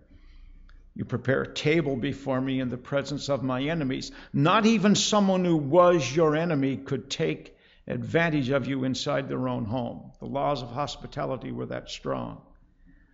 You 0.96 1.06
prepare 1.06 1.42
a 1.42 1.54
table 1.54 1.96
before 1.96 2.40
me 2.40 2.60
in 2.60 2.70
the 2.70 2.78
presence 2.78 3.30
of 3.30 3.44
my 3.44 3.64
enemies. 3.64 4.12
Not 4.32 4.66
even 4.66 4.96
someone 4.96 5.44
who 5.44 5.58
was 5.58 6.16
your 6.16 6.36
enemy 6.36 6.78
could 6.78 7.10
take 7.10 7.58
advantage 7.88 8.50
of 8.50 8.68
you 8.68 8.84
inside 8.84 9.28
their 9.28 9.48
own 9.48 9.66
home. 9.66 10.12
The 10.20 10.28
laws 10.28 10.62
of 10.62 10.70
hospitality 10.70 11.52
were 11.52 11.66
that 11.68 11.90
strong. 11.90 12.42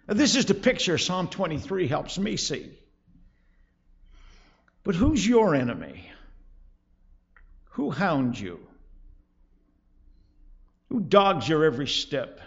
Now, 0.08 0.15
this 0.15 0.36
is 0.36 0.46
the 0.46 0.53
picture 0.53 0.98
Psalm 0.98 1.27
23 1.27 1.88
helps 1.88 2.18
me 2.18 2.36
see. 2.36 2.70
But 4.84 4.96
who's 4.96 5.25
your 5.25 5.56
enemy? 5.56 6.10
Who 7.72 7.91
hounds 7.91 8.39
you? 8.41 8.60
Who 10.89 11.00
dogs 11.00 11.48
your 11.48 11.63
every 11.63 11.88
step? 11.88 12.41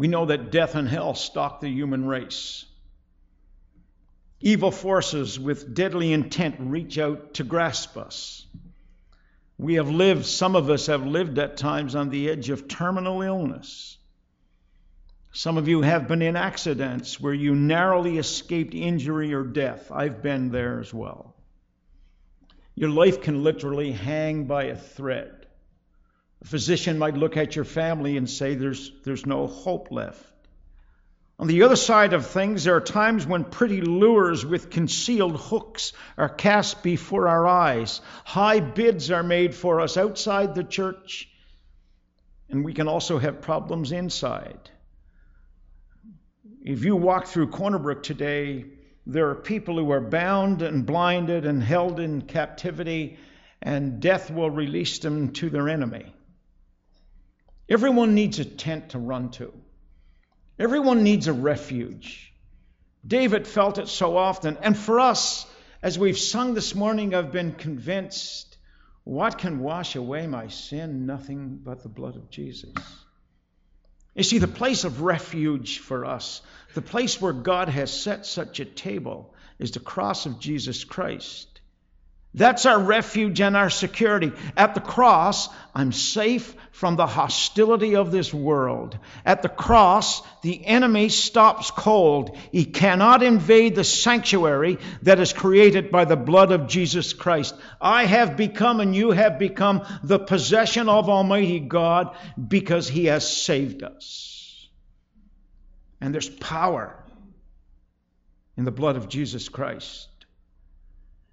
We 0.00 0.08
know 0.08 0.24
that 0.24 0.50
death 0.50 0.76
and 0.76 0.88
hell 0.88 1.14
stalk 1.14 1.60
the 1.60 1.68
human 1.68 2.06
race. 2.06 2.64
Evil 4.40 4.70
forces 4.70 5.38
with 5.38 5.74
deadly 5.74 6.14
intent 6.14 6.56
reach 6.58 6.96
out 6.96 7.34
to 7.34 7.44
grasp 7.44 7.98
us. 7.98 8.46
We 9.58 9.74
have 9.74 9.90
lived, 9.90 10.24
some 10.24 10.56
of 10.56 10.70
us 10.70 10.86
have 10.86 11.06
lived 11.06 11.38
at 11.38 11.58
times 11.58 11.94
on 11.94 12.08
the 12.08 12.30
edge 12.30 12.48
of 12.48 12.66
terminal 12.66 13.20
illness. 13.20 13.98
Some 15.32 15.58
of 15.58 15.68
you 15.68 15.82
have 15.82 16.08
been 16.08 16.22
in 16.22 16.34
accidents 16.34 17.20
where 17.20 17.34
you 17.34 17.54
narrowly 17.54 18.16
escaped 18.16 18.72
injury 18.72 19.34
or 19.34 19.42
death. 19.42 19.92
I've 19.92 20.22
been 20.22 20.50
there 20.50 20.80
as 20.80 20.94
well. 20.94 21.36
Your 22.74 22.88
life 22.88 23.20
can 23.20 23.44
literally 23.44 23.92
hang 23.92 24.46
by 24.46 24.62
a 24.62 24.76
thread. 24.78 25.39
A 26.42 26.46
physician 26.46 26.98
might 26.98 27.16
look 27.16 27.36
at 27.36 27.54
your 27.54 27.64
family 27.64 28.16
and 28.16 28.28
say 28.28 28.54
there's, 28.54 28.92
there's 29.04 29.26
no 29.26 29.46
hope 29.46 29.90
left. 29.90 30.24
On 31.38 31.46
the 31.46 31.62
other 31.62 31.76
side 31.76 32.12
of 32.12 32.26
things, 32.26 32.64
there 32.64 32.76
are 32.76 32.82
times 32.82 33.26
when 33.26 33.44
pretty 33.44 33.80
lures 33.80 34.44
with 34.44 34.68
concealed 34.68 35.40
hooks 35.40 35.94
are 36.18 36.28
cast 36.28 36.82
before 36.82 37.28
our 37.28 37.46
eyes. 37.46 38.02
High 38.24 38.60
bids 38.60 39.10
are 39.10 39.22
made 39.22 39.54
for 39.54 39.80
us 39.80 39.96
outside 39.96 40.54
the 40.54 40.64
church, 40.64 41.28
And 42.50 42.64
we 42.64 42.74
can 42.74 42.88
also 42.88 43.18
have 43.18 43.40
problems 43.42 43.92
inside. 43.92 44.68
If 46.62 46.84
you 46.84 46.96
walk 46.96 47.26
through 47.26 47.48
Corner 47.48 47.78
Brook 47.78 48.02
today, 48.02 48.66
there 49.06 49.30
are 49.30 49.34
people 49.34 49.78
who 49.78 49.90
are 49.92 50.00
bound 50.00 50.60
and 50.60 50.84
blinded 50.84 51.46
and 51.46 51.62
held 51.62 52.00
in 52.00 52.22
captivity, 52.22 53.16
and 53.62 54.00
death 54.00 54.30
will 54.30 54.50
release 54.50 54.98
them 54.98 55.32
to 55.34 55.48
their 55.48 55.68
enemy. 55.68 56.12
Everyone 57.70 58.14
needs 58.14 58.40
a 58.40 58.44
tent 58.44 58.90
to 58.90 58.98
run 58.98 59.30
to. 59.30 59.52
Everyone 60.58 61.04
needs 61.04 61.28
a 61.28 61.32
refuge. 61.32 62.34
David 63.06 63.46
felt 63.46 63.78
it 63.78 63.88
so 63.88 64.16
often. 64.16 64.58
And 64.60 64.76
for 64.76 64.98
us, 65.00 65.46
as 65.82 65.98
we've 65.98 66.18
sung 66.18 66.54
this 66.54 66.74
morning, 66.74 67.14
I've 67.14 67.32
been 67.32 67.52
convinced 67.52 68.58
what 69.04 69.38
can 69.38 69.60
wash 69.60 69.96
away 69.96 70.26
my 70.26 70.48
sin? 70.48 71.06
Nothing 71.06 71.60
but 71.64 71.82
the 71.82 71.88
blood 71.88 72.16
of 72.16 72.30
Jesus. 72.30 72.70
You 74.14 74.22
see, 74.24 74.38
the 74.38 74.48
place 74.48 74.84
of 74.84 75.00
refuge 75.00 75.78
for 75.78 76.04
us, 76.04 76.42
the 76.74 76.82
place 76.82 77.20
where 77.20 77.32
God 77.32 77.68
has 77.68 77.92
set 77.92 78.26
such 78.26 78.60
a 78.60 78.64
table, 78.64 79.34
is 79.58 79.70
the 79.70 79.80
cross 79.80 80.26
of 80.26 80.38
Jesus 80.38 80.84
Christ. 80.84 81.49
That's 82.32 82.64
our 82.64 82.78
refuge 82.78 83.40
and 83.40 83.56
our 83.56 83.70
security. 83.70 84.32
At 84.56 84.74
the 84.74 84.80
cross, 84.80 85.48
I'm 85.74 85.90
safe 85.90 86.54
from 86.70 86.94
the 86.94 87.06
hostility 87.06 87.96
of 87.96 88.12
this 88.12 88.32
world. 88.32 88.96
At 89.26 89.42
the 89.42 89.48
cross, 89.48 90.22
the 90.42 90.64
enemy 90.64 91.08
stops 91.08 91.72
cold. 91.72 92.38
He 92.52 92.64
cannot 92.64 93.24
invade 93.24 93.74
the 93.74 93.82
sanctuary 93.82 94.78
that 95.02 95.18
is 95.18 95.32
created 95.32 95.90
by 95.90 96.04
the 96.04 96.16
blood 96.16 96.52
of 96.52 96.68
Jesus 96.68 97.12
Christ. 97.12 97.54
I 97.80 98.04
have 98.04 98.36
become 98.36 98.78
and 98.78 98.94
you 98.94 99.10
have 99.10 99.40
become 99.40 99.84
the 100.04 100.20
possession 100.20 100.88
of 100.88 101.08
Almighty 101.08 101.58
God 101.58 102.16
because 102.48 102.88
He 102.88 103.06
has 103.06 103.28
saved 103.28 103.82
us. 103.82 104.68
And 106.00 106.14
there's 106.14 106.30
power 106.30 106.96
in 108.56 108.64
the 108.64 108.70
blood 108.70 108.96
of 108.96 109.08
Jesus 109.08 109.48
Christ. 109.48 110.09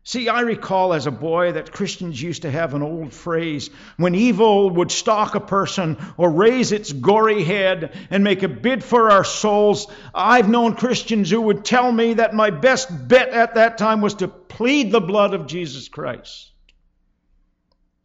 See, 0.07 0.29
I 0.29 0.39
recall 0.39 0.93
as 0.93 1.05
a 1.05 1.11
boy 1.11 1.51
that 1.51 1.73
Christians 1.73 2.21
used 2.21 2.43
to 2.43 2.49
have 2.49 2.73
an 2.73 2.81
old 2.81 3.11
phrase 3.11 3.69
when 3.97 4.15
evil 4.15 4.69
would 4.69 4.89
stalk 4.89 5.35
a 5.35 5.41
person 5.41 5.97
or 6.15 6.29
raise 6.29 6.71
its 6.71 6.93
gory 6.93 7.43
head 7.43 7.93
and 8.09 8.23
make 8.23 8.41
a 8.41 8.47
bid 8.47 8.85
for 8.85 9.11
our 9.11 9.25
souls. 9.25 9.91
I've 10.15 10.47
known 10.47 10.77
Christians 10.77 11.29
who 11.29 11.41
would 11.41 11.65
tell 11.65 11.91
me 11.91 12.13
that 12.13 12.33
my 12.33 12.51
best 12.51 12.87
bet 13.09 13.31
at 13.31 13.55
that 13.55 13.77
time 13.77 13.99
was 13.99 14.13
to 14.13 14.29
plead 14.29 14.93
the 14.93 15.01
blood 15.01 15.33
of 15.33 15.45
Jesus 15.45 15.89
Christ. 15.89 16.51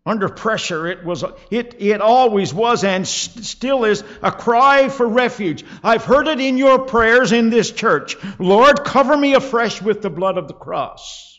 Under 0.04 0.28
pressure, 0.28 0.88
it 0.88 1.04
was 1.04 1.22
it, 1.52 1.76
it 1.78 2.00
always 2.00 2.52
was 2.52 2.82
and 2.82 3.06
still 3.06 3.84
is 3.84 4.02
a 4.22 4.32
cry 4.32 4.88
for 4.88 5.06
refuge. 5.06 5.64
I've 5.84 6.04
heard 6.04 6.26
it 6.26 6.40
in 6.40 6.58
your 6.58 6.80
prayers 6.80 7.30
in 7.30 7.50
this 7.50 7.70
church. 7.70 8.16
Lord, 8.40 8.82
cover 8.82 9.16
me 9.16 9.34
afresh 9.34 9.80
with 9.80 10.02
the 10.02 10.10
blood 10.10 10.36
of 10.36 10.48
the 10.48 10.54
cross. 10.54 11.31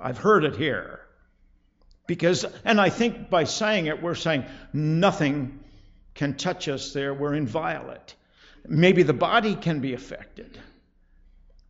I've 0.00 0.18
heard 0.18 0.44
it 0.44 0.56
here. 0.56 1.00
Because, 2.06 2.44
and 2.64 2.80
I 2.80 2.88
think 2.88 3.30
by 3.30 3.44
saying 3.44 3.86
it, 3.86 4.02
we're 4.02 4.14
saying 4.14 4.44
nothing 4.72 5.60
can 6.14 6.34
touch 6.34 6.68
us 6.68 6.92
there. 6.92 7.14
We're 7.14 7.34
inviolate. 7.34 8.14
Maybe 8.66 9.02
the 9.02 9.12
body 9.12 9.54
can 9.54 9.80
be 9.80 9.94
affected, 9.94 10.58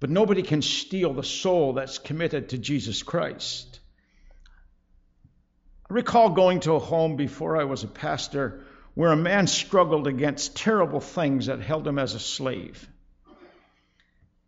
but 0.01 0.11
nobody 0.11 0.43
can 0.43 0.63
steal 0.63 1.13
the 1.13 1.23
soul 1.23 1.75
that's 1.75 1.99
committed 1.99 2.49
to 2.51 2.59
Jesus 2.59 3.03
Christ. 3.03 3.81
I 5.89 5.95
recall 5.95 6.31
going 6.31 6.61
to 6.61 6.73
a 6.73 6.79
home 6.79 7.17
before 7.17 7.61
I 7.61 7.65
was 7.65 7.85
a 7.85 7.89
pastor 7.89 8.65
where 8.95 9.13
a 9.13 9.17
man 9.17 9.47
struggled 9.47 10.07
against 10.07 10.57
terrible 10.57 11.01
things 11.01 11.47
that 11.47 11.61
held 11.61 11.87
him 11.87 11.99
as 11.99 12.15
a 12.15 12.21
slave. 12.21 12.89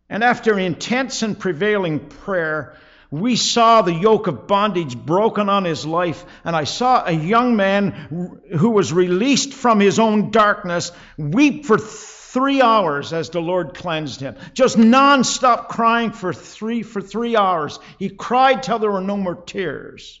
And 0.09 0.23
after 0.23 0.59
intense 0.59 1.21
and 1.21 1.39
prevailing 1.39 1.99
prayer, 1.99 2.77
we 3.13 3.35
saw 3.35 3.83
the 3.83 3.93
yoke 3.93 4.25
of 4.25 4.47
bondage 4.47 4.97
broken 4.97 5.47
on 5.47 5.65
his 5.65 5.85
life, 5.85 6.25
and 6.43 6.55
I 6.55 6.63
saw 6.63 7.05
a 7.05 7.11
young 7.11 7.55
man 7.55 8.41
who 8.57 8.71
was 8.71 8.91
released 8.91 9.53
from 9.53 9.79
his 9.79 9.99
own 9.99 10.31
darkness 10.31 10.91
weep 11.15 11.67
for 11.67 11.77
three 11.77 12.59
hours 12.59 13.13
as 13.13 13.29
the 13.29 13.39
Lord 13.39 13.75
cleansed 13.75 14.19
him. 14.19 14.35
Just 14.55 14.77
nonstop 14.77 15.67
crying 15.67 16.09
for 16.09 16.33
three 16.33 16.81
for 16.81 17.01
three 17.01 17.35
hours. 17.35 17.77
He 17.99 18.09
cried 18.09 18.63
till 18.63 18.79
there 18.79 18.91
were 18.91 18.99
no 18.99 19.15
more 19.15 19.35
tears. 19.35 20.19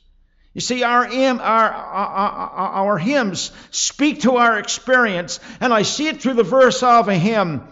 You 0.53 0.61
see, 0.61 0.83
our, 0.83 1.07
our, 1.07 1.41
our, 1.41 2.49
our, 2.85 2.97
hymns 2.99 3.51
speak 3.71 4.21
to 4.21 4.37
our 4.37 4.59
experience, 4.59 5.39
and 5.59 5.73
I 5.73 5.81
see 5.81 6.09
it 6.09 6.21
through 6.21 6.35
the 6.35 6.43
verse 6.43 6.83
of 6.83 7.07
a 7.07 7.15
hymn. 7.15 7.67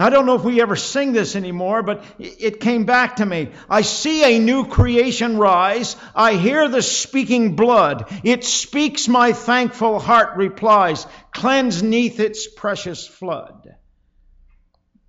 I 0.00 0.10
don't 0.10 0.24
know 0.24 0.36
if 0.36 0.44
we 0.44 0.62
ever 0.62 0.76
sing 0.76 1.12
this 1.12 1.36
anymore, 1.36 1.82
but 1.82 2.04
it 2.18 2.60
came 2.60 2.84
back 2.84 3.16
to 3.16 3.26
me. 3.26 3.50
I 3.68 3.82
see 3.82 4.24
a 4.24 4.38
new 4.38 4.66
creation 4.66 5.36
rise. 5.36 5.96
I 6.14 6.34
hear 6.34 6.68
the 6.68 6.82
speaking 6.82 7.56
blood. 7.56 8.06
It 8.24 8.44
speaks, 8.44 9.08
my 9.08 9.32
thankful 9.32 9.98
heart 9.98 10.36
replies, 10.36 11.06
cleanse 11.32 11.82
neath 11.82 12.20
its 12.20 12.46
precious 12.46 13.06
flood. 13.06 13.74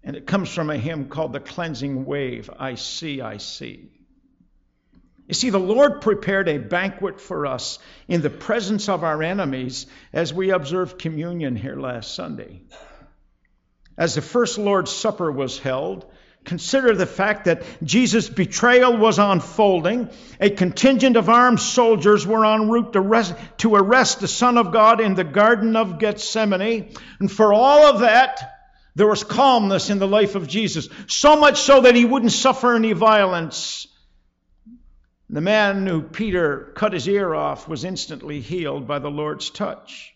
And 0.04 0.16
it 0.16 0.28
comes 0.28 0.50
from 0.50 0.70
a 0.70 0.78
hymn 0.78 1.10
called 1.10 1.34
The 1.34 1.40
Cleansing 1.40 2.06
Wave. 2.06 2.50
I 2.58 2.76
see, 2.76 3.22
I 3.22 3.38
see. 3.38 3.92
You 5.28 5.36
see, 5.36 5.52
the 5.52 5.60
Lord 5.60 6.02
prepared 6.02 6.50
a 6.50 6.58
banquet 6.58 7.22
for 7.22 7.46
us 7.46 7.80
in 8.08 8.22
the 8.22 8.30
presence 8.30 8.90
of 8.90 9.04
our 9.04 9.24
enemies 9.24 9.86
as 10.12 10.34
we 10.34 10.50
observed 10.50 11.00
communion 11.00 11.56
here 11.56 11.78
last 11.78 12.14
Sunday 12.16 12.64
as 13.98 14.16
the 14.16 14.22
first 14.22 14.58
Lord's 14.58 14.92
Supper 14.92 15.32
was 15.32 15.60
held, 15.60 16.06
consider 16.44 16.96
the 16.96 17.06
fact 17.06 17.46
that 17.46 17.64
Jesus' 17.84 18.30
betrayal 18.30 18.98
was 18.98 19.20
unfolding. 19.20 20.10
A 20.40 20.50
contingent 20.50 21.16
of 21.18 21.30
armed 21.30 21.60
soldiers 21.60 22.26
were 22.26 22.46
en 22.46 22.70
route 22.70 22.94
to 22.94 23.00
arrest, 23.00 23.36
to 23.60 23.76
arrest 23.76 24.20
the 24.20 24.28
Son 24.28 24.58
of 24.58 24.72
God 24.72 25.02
in 25.02 25.16
the 25.16 25.24
Garden 25.24 25.76
of 25.76 26.00
Gethsemane. 26.00 26.94
And 27.20 27.32
for 27.32 27.54
all 27.54 27.86
of 27.86 28.00
that, 28.00 28.40
there 28.96 29.08
was 29.08 29.24
calmness 29.24 29.90
in 29.90 30.00
the 30.00 30.08
life 30.08 30.36
of 30.36 30.48
Jesus, 30.48 30.90
so 31.08 31.36
much 31.36 31.62
so 31.62 31.82
that 31.82 31.96
he 31.96 32.06
wouldn't 32.06 32.32
suffer 32.32 32.76
any 32.76 32.94
violence. 32.94 33.88
The 35.30 35.42
man 35.42 35.88
who 35.88 36.02
Peter 36.02 36.74
cut 36.76 36.92
his 36.92 37.08
ear 37.08 37.34
off 37.34 37.70
was 37.70 37.86
instantly 37.86 38.42
healed 38.42 38.88
by 38.88 39.00
the 39.00 39.10
Lord's 39.10 39.50
touch. 39.50 40.14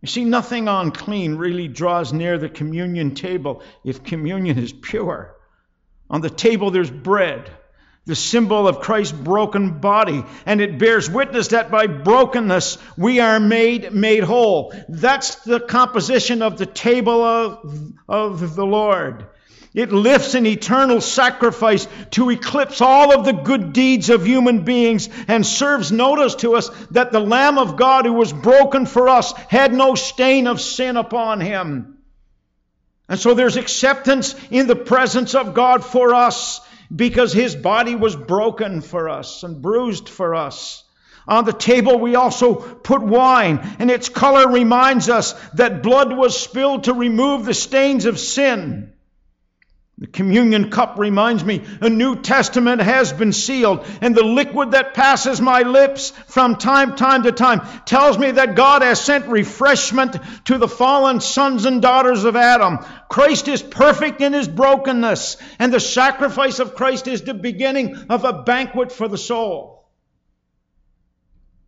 You 0.00 0.08
see, 0.08 0.24
nothing 0.24 0.68
unclean 0.68 1.36
really 1.36 1.66
draws 1.66 2.12
near 2.12 2.38
the 2.38 2.48
communion 2.48 3.14
table 3.14 3.62
if 3.84 4.04
communion 4.04 4.58
is 4.58 4.72
pure. 4.72 5.34
On 6.08 6.20
the 6.20 6.30
table, 6.30 6.70
there's 6.70 6.90
bread, 6.90 7.50
the 8.06 8.14
symbol 8.14 8.68
of 8.68 8.80
Christ's 8.80 9.12
broken 9.12 9.80
body, 9.80 10.24
and 10.46 10.60
it 10.60 10.78
bears 10.78 11.10
witness 11.10 11.48
that 11.48 11.70
by 11.70 11.86
brokenness 11.86 12.78
we 12.96 13.20
are 13.20 13.40
made 13.40 13.92
made 13.92 14.22
whole. 14.22 14.72
That's 14.88 15.34
the 15.36 15.60
composition 15.60 16.42
of 16.42 16.58
the 16.58 16.66
table 16.66 17.22
of, 17.22 17.92
of 18.08 18.54
the 18.54 18.64
Lord. 18.64 19.26
It 19.78 19.92
lifts 19.92 20.34
an 20.34 20.44
eternal 20.44 21.00
sacrifice 21.00 21.86
to 22.10 22.30
eclipse 22.30 22.80
all 22.80 23.16
of 23.16 23.24
the 23.24 23.32
good 23.32 23.72
deeds 23.72 24.10
of 24.10 24.26
human 24.26 24.64
beings 24.64 25.08
and 25.28 25.46
serves 25.46 25.92
notice 25.92 26.34
to 26.34 26.56
us 26.56 26.68
that 26.90 27.12
the 27.12 27.20
Lamb 27.20 27.58
of 27.58 27.76
God 27.76 28.04
who 28.04 28.14
was 28.14 28.32
broken 28.32 28.86
for 28.86 29.08
us 29.08 29.30
had 29.48 29.72
no 29.72 29.94
stain 29.94 30.48
of 30.48 30.60
sin 30.60 30.96
upon 30.96 31.40
him. 31.40 31.98
And 33.08 33.20
so 33.20 33.34
there's 33.34 33.56
acceptance 33.56 34.34
in 34.50 34.66
the 34.66 34.74
presence 34.74 35.36
of 35.36 35.54
God 35.54 35.84
for 35.84 36.12
us 36.12 36.60
because 36.92 37.32
his 37.32 37.54
body 37.54 37.94
was 37.94 38.16
broken 38.16 38.80
for 38.80 39.08
us 39.08 39.44
and 39.44 39.62
bruised 39.62 40.08
for 40.08 40.34
us. 40.34 40.82
On 41.28 41.44
the 41.44 41.52
table, 41.52 42.00
we 42.00 42.16
also 42.16 42.56
put 42.56 43.00
wine, 43.00 43.60
and 43.78 43.92
its 43.92 44.08
color 44.08 44.50
reminds 44.50 45.08
us 45.08 45.34
that 45.52 45.84
blood 45.84 46.12
was 46.12 46.36
spilled 46.36 46.84
to 46.84 46.94
remove 46.94 47.44
the 47.44 47.54
stains 47.54 48.06
of 48.06 48.18
sin. 48.18 48.92
The 50.00 50.06
communion 50.06 50.70
cup 50.70 50.96
reminds 50.96 51.44
me 51.44 51.64
a 51.80 51.90
New 51.90 52.22
Testament 52.22 52.80
has 52.80 53.12
been 53.12 53.32
sealed, 53.32 53.84
and 54.00 54.14
the 54.14 54.22
liquid 54.22 54.70
that 54.70 54.94
passes 54.94 55.40
my 55.40 55.62
lips 55.62 56.10
from 56.28 56.54
time, 56.54 56.94
time 56.94 57.24
to 57.24 57.32
time 57.32 57.62
tells 57.84 58.16
me 58.16 58.30
that 58.30 58.54
God 58.54 58.82
has 58.82 59.00
sent 59.00 59.26
refreshment 59.26 60.16
to 60.44 60.56
the 60.56 60.68
fallen 60.68 61.20
sons 61.20 61.64
and 61.64 61.82
daughters 61.82 62.22
of 62.22 62.36
Adam. 62.36 62.78
Christ 63.08 63.48
is 63.48 63.60
perfect 63.60 64.20
in 64.20 64.32
his 64.32 64.46
brokenness, 64.46 65.36
and 65.58 65.72
the 65.72 65.80
sacrifice 65.80 66.60
of 66.60 66.76
Christ 66.76 67.08
is 67.08 67.22
the 67.22 67.34
beginning 67.34 67.96
of 68.08 68.24
a 68.24 68.44
banquet 68.44 68.92
for 68.92 69.08
the 69.08 69.18
soul. 69.18 69.90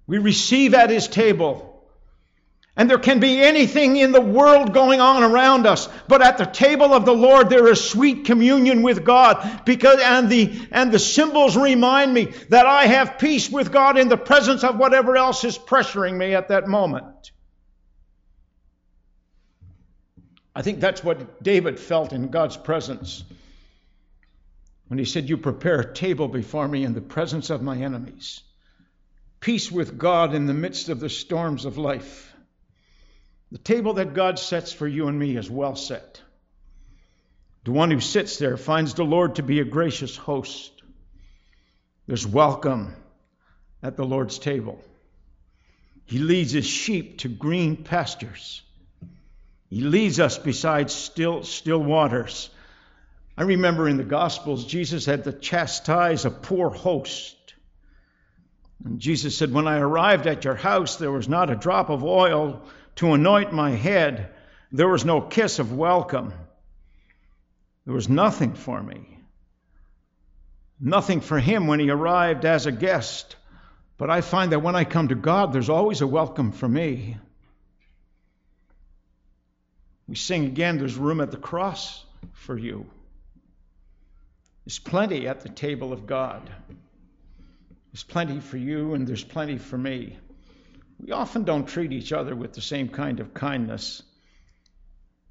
We 0.06 0.18
receive 0.18 0.74
at 0.74 0.90
his 0.90 1.08
table 1.08 1.69
and 2.76 2.88
there 2.88 2.98
can 2.98 3.20
be 3.20 3.40
anything 3.40 3.96
in 3.96 4.12
the 4.12 4.20
world 4.20 4.72
going 4.72 5.00
on 5.00 5.22
around 5.22 5.66
us, 5.66 5.88
but 6.08 6.22
at 6.22 6.38
the 6.38 6.46
table 6.46 6.94
of 6.94 7.04
the 7.04 7.14
Lord 7.14 7.50
there 7.50 7.68
is 7.68 7.82
sweet 7.82 8.24
communion 8.24 8.82
with 8.82 9.04
God 9.04 9.62
because 9.64 10.00
and 10.00 10.30
the 10.30 10.68
and 10.70 10.92
the 10.92 10.98
symbols 10.98 11.56
remind 11.56 12.14
me 12.14 12.32
that 12.48 12.66
I 12.66 12.86
have 12.86 13.18
peace 13.18 13.50
with 13.50 13.72
God 13.72 13.98
in 13.98 14.08
the 14.08 14.16
presence 14.16 14.64
of 14.64 14.78
whatever 14.78 15.16
else 15.16 15.44
is 15.44 15.58
pressuring 15.58 16.16
me 16.16 16.34
at 16.34 16.48
that 16.48 16.68
moment. 16.68 17.32
I 20.54 20.62
think 20.62 20.80
that's 20.80 21.02
what 21.02 21.42
David 21.42 21.78
felt 21.78 22.12
in 22.12 22.28
God's 22.28 22.56
presence 22.56 23.24
when 24.88 24.98
he 24.98 25.04
said, 25.04 25.28
You 25.28 25.36
prepare 25.36 25.80
a 25.80 25.94
table 25.94 26.28
before 26.28 26.66
me 26.66 26.84
in 26.84 26.94
the 26.94 27.00
presence 27.00 27.50
of 27.50 27.62
my 27.62 27.76
enemies. 27.76 28.42
Peace 29.38 29.70
with 29.70 29.96
God 29.96 30.34
in 30.34 30.46
the 30.46 30.54
midst 30.54 30.88
of 30.88 31.00
the 31.00 31.08
storms 31.08 31.64
of 31.64 31.78
life. 31.78 32.29
The 33.52 33.58
table 33.58 33.94
that 33.94 34.14
God 34.14 34.38
sets 34.38 34.72
for 34.72 34.86
you 34.86 35.08
and 35.08 35.18
me 35.18 35.36
is 35.36 35.50
well 35.50 35.74
set. 35.74 36.20
The 37.64 37.72
one 37.72 37.90
who 37.90 38.00
sits 38.00 38.38
there 38.38 38.56
finds 38.56 38.94
the 38.94 39.04
Lord 39.04 39.36
to 39.36 39.42
be 39.42 39.60
a 39.60 39.64
gracious 39.64 40.16
host. 40.16 40.72
There's 42.06 42.26
welcome 42.26 42.94
at 43.82 43.96
the 43.96 44.04
Lord's 44.04 44.38
table. 44.38 44.82
He 46.04 46.18
leads 46.18 46.52
his 46.52 46.66
sheep 46.66 47.18
to 47.18 47.28
green 47.28 47.76
pastures. 47.76 48.62
He 49.68 49.82
leads 49.82 50.18
us 50.18 50.38
beside 50.38 50.90
still, 50.90 51.42
still 51.44 51.82
waters. 51.82 52.50
I 53.36 53.42
remember 53.42 53.88
in 53.88 53.96
the 53.96 54.04
Gospels, 54.04 54.64
Jesus 54.64 55.06
had 55.06 55.24
to 55.24 55.32
chastise 55.32 56.24
a 56.24 56.30
poor 56.30 56.70
host. 56.70 57.36
And 58.84 58.98
Jesus 58.98 59.36
said, 59.36 59.52
When 59.52 59.68
I 59.68 59.78
arrived 59.78 60.26
at 60.26 60.44
your 60.44 60.56
house, 60.56 60.96
there 60.96 61.12
was 61.12 61.28
not 61.28 61.50
a 61.50 61.56
drop 61.56 61.90
of 61.90 62.02
oil 62.02 62.62
to 62.96 63.12
anoint 63.12 63.52
my 63.52 63.70
head, 63.70 64.30
there 64.72 64.88
was 64.88 65.04
no 65.04 65.20
kiss 65.20 65.58
of 65.58 65.72
welcome. 65.72 66.32
There 67.84 67.94
was 67.94 68.08
nothing 68.08 68.54
for 68.54 68.82
me. 68.82 69.18
Nothing 70.78 71.20
for 71.20 71.38
him 71.38 71.66
when 71.66 71.80
he 71.80 71.90
arrived 71.90 72.44
as 72.44 72.66
a 72.66 72.72
guest. 72.72 73.36
But 73.98 74.10
I 74.10 74.22
find 74.22 74.52
that 74.52 74.60
when 74.60 74.76
I 74.76 74.84
come 74.84 75.08
to 75.08 75.14
God, 75.14 75.52
there's 75.52 75.68
always 75.68 76.00
a 76.00 76.06
welcome 76.06 76.52
for 76.52 76.68
me. 76.68 77.16
We 80.08 80.16
sing 80.16 80.44
again, 80.44 80.78
there's 80.78 80.96
room 80.96 81.20
at 81.20 81.30
the 81.30 81.36
cross 81.36 82.04
for 82.32 82.56
you. 82.56 82.86
There's 84.64 84.78
plenty 84.78 85.28
at 85.28 85.40
the 85.40 85.48
table 85.48 85.92
of 85.92 86.06
God. 86.06 86.50
There's 87.92 88.04
plenty 88.04 88.40
for 88.40 88.56
you, 88.56 88.94
and 88.94 89.06
there's 89.06 89.24
plenty 89.24 89.58
for 89.58 89.76
me. 89.76 90.16
We 91.02 91.12
often 91.12 91.44
don't 91.44 91.66
treat 91.66 91.92
each 91.92 92.12
other 92.12 92.36
with 92.36 92.52
the 92.52 92.60
same 92.60 92.88
kind 92.88 93.20
of 93.20 93.32
kindness. 93.32 94.02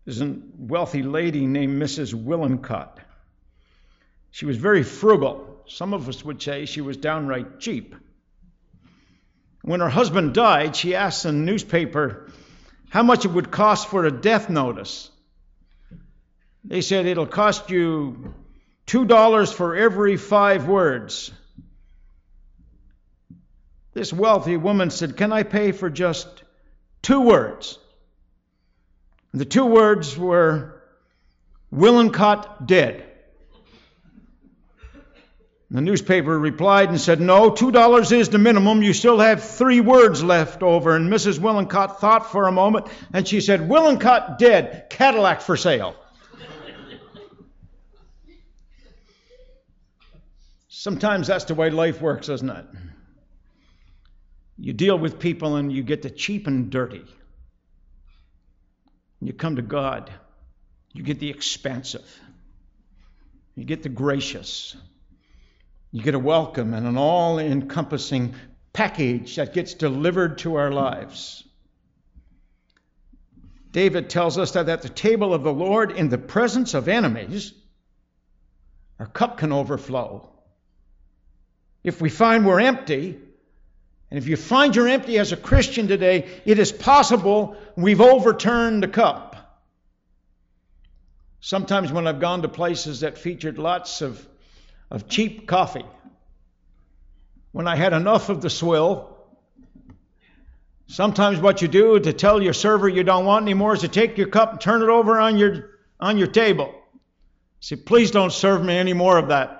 There's 0.05 0.21
a 0.21 0.35
wealthy 0.57 1.03
lady 1.03 1.45
named 1.45 1.81
Mrs. 1.81 2.13
Willincott. 2.13 2.97
She 4.31 4.45
was 4.45 4.57
very 4.57 4.83
frugal. 4.83 5.63
Some 5.67 5.93
of 5.93 6.09
us 6.09 6.25
would 6.25 6.41
say 6.41 6.65
she 6.65 6.81
was 6.81 6.97
downright 6.97 7.59
cheap. 7.59 7.95
When 9.61 9.81
her 9.81 9.89
husband 9.89 10.33
died, 10.33 10.75
she 10.75 10.95
asked 10.95 11.23
the 11.23 11.31
newspaper 11.31 12.31
how 12.89 13.03
much 13.03 13.25
it 13.25 13.31
would 13.31 13.51
cost 13.51 13.87
for 13.87 14.05
a 14.05 14.11
death 14.11 14.49
notice. 14.49 15.11
They 16.63 16.81
said 16.81 17.05
it'll 17.05 17.27
cost 17.27 17.69
you 17.69 18.33
$2 18.87 19.53
for 19.53 19.75
every 19.75 20.17
five 20.17 20.67
words. 20.67 21.31
This 23.99 24.13
wealthy 24.13 24.55
woman 24.55 24.91
said, 24.91 25.17
Can 25.17 25.33
I 25.33 25.43
pay 25.43 25.73
for 25.73 25.89
just 25.89 26.29
two 27.01 27.19
words? 27.19 27.77
And 29.33 29.41
the 29.41 29.45
two 29.45 29.65
words 29.65 30.17
were 30.17 30.81
Willincott 31.69 32.65
dead. 32.65 33.03
The 35.69 35.81
newspaper 35.81 36.39
replied 36.39 36.87
and 36.87 37.01
said, 37.01 37.19
No, 37.19 37.51
$2 37.51 38.11
is 38.13 38.29
the 38.29 38.37
minimum. 38.37 38.81
You 38.81 38.93
still 38.93 39.19
have 39.19 39.43
three 39.43 39.81
words 39.81 40.23
left 40.23 40.63
over. 40.63 40.95
And 40.95 41.11
Mrs. 41.11 41.39
Willencott 41.39 41.99
thought 41.99 42.31
for 42.31 42.47
a 42.47 42.53
moment 42.53 42.87
and 43.11 43.27
she 43.27 43.41
said, 43.41 43.67
Willincott 43.67 44.37
dead, 44.37 44.89
Cadillac 44.89 45.41
for 45.41 45.57
sale. 45.57 45.93
Sometimes 50.69 51.27
that's 51.27 51.43
the 51.43 51.53
way 51.53 51.69
life 51.69 52.01
works, 52.01 52.29
isn't 52.29 52.49
it? 52.49 52.65
You 54.59 54.73
deal 54.73 54.99
with 54.99 55.19
people 55.19 55.55
and 55.55 55.71
you 55.71 55.83
get 55.83 56.01
the 56.01 56.09
cheap 56.09 56.45
and 56.45 56.69
dirty. 56.69 57.05
You 59.21 59.33
come 59.33 59.55
to 59.55 59.61
God, 59.61 60.11
you 60.93 61.03
get 61.03 61.19
the 61.19 61.29
expansive, 61.29 62.07
you 63.55 63.63
get 63.63 63.83
the 63.83 63.89
gracious. 63.89 64.75
You 65.91 66.03
get 66.03 66.13
a 66.13 66.19
welcome 66.19 66.75
and 66.75 66.85
an 66.85 66.97
all 66.97 67.39
encompassing 67.39 68.35
package 68.73 69.37
that 69.37 69.55
gets 69.55 69.73
delivered 69.73 70.37
to 70.39 70.55
our 70.55 70.71
lives. 70.71 71.43
David 73.71 74.09
tells 74.09 74.37
us 74.37 74.51
that 74.51 74.69
at 74.69 74.83
the 74.83 74.89
table 74.89 75.33
of 75.33 75.43
the 75.43 75.53
Lord, 75.53 75.91
in 75.91 76.09
the 76.09 76.19
presence 76.19 76.75
of 76.75 76.87
enemies, 76.87 77.53
our 78.99 79.07
cup 79.07 79.37
can 79.37 79.51
overflow. 79.51 80.29
If 81.83 82.01
we 82.01 82.09
find 82.09 82.45
we're 82.45 82.59
empty, 82.59 83.19
and 84.11 84.17
if 84.17 84.27
you 84.27 84.37
find 84.37 84.75
you're 84.75 84.87
empty 84.87 85.19
as 85.19 85.31
a 85.31 85.37
Christian 85.37 85.87
today, 85.87 86.27
it 86.45 86.57
is 86.59 86.71
possible 86.71 87.55
we've 87.75 88.01
overturned 88.01 88.81
the 88.81 88.87
cup. 88.87 89.35
Sometimes 91.41 91.91
when 91.91 92.07
I've 92.07 92.19
gone 92.19 92.41
to 92.41 92.49
places 92.49 93.01
that 93.01 93.17
featured 93.17 93.57
lots 93.57 94.01
of 94.01 94.25
of 94.91 95.07
cheap 95.07 95.47
coffee. 95.47 95.85
When 97.51 97.67
I 97.67 97.75
had 97.75 97.93
enough 97.93 98.29
of 98.29 98.41
the 98.41 98.49
swill, 98.49 99.17
sometimes 100.87 101.39
what 101.39 101.61
you 101.61 101.67
do 101.67 101.99
to 101.99 102.13
tell 102.13 102.41
your 102.41 102.53
server 102.53 102.87
you 102.87 103.03
don't 103.03 103.25
want 103.25 103.43
anymore 103.43 103.73
is 103.73 103.81
to 103.81 103.87
take 103.87 104.17
your 104.17 104.27
cup 104.27 104.51
and 104.51 104.61
turn 104.61 104.81
it 104.81 104.89
over 104.89 105.19
on 105.19 105.37
your 105.37 105.69
on 105.99 106.17
your 106.17 106.27
table. 106.27 106.73
Say, 107.59 107.75
please 107.75 108.11
don't 108.11 108.31
serve 108.31 108.63
me 108.63 108.77
any 108.77 108.93
more 108.93 109.17
of 109.17 109.27
that. 109.29 109.58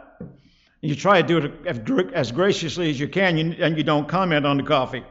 You 0.82 0.96
try 0.96 1.22
to 1.22 1.28
do 1.74 2.00
it 2.00 2.14
as 2.14 2.32
graciously 2.32 2.90
as 2.90 3.00
you 3.00 3.08
can, 3.08 3.38
and 3.54 3.78
you 3.78 3.84
don't 3.84 4.08
comment 4.08 4.46
on 4.46 4.58
the 4.58 4.64
coffee. 4.64 5.04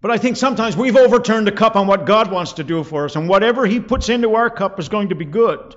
But 0.00 0.10
I 0.12 0.18
think 0.18 0.36
sometimes 0.36 0.76
we've 0.76 0.96
overturned 0.96 1.48
the 1.48 1.52
cup 1.52 1.74
on 1.74 1.88
what 1.88 2.06
God 2.06 2.30
wants 2.30 2.54
to 2.54 2.64
do 2.64 2.84
for 2.84 3.06
us, 3.06 3.16
and 3.16 3.28
whatever 3.28 3.66
He 3.66 3.80
puts 3.80 4.08
into 4.08 4.36
our 4.36 4.50
cup 4.50 4.78
is 4.78 4.88
going 4.88 5.08
to 5.08 5.16
be 5.16 5.24
good. 5.24 5.74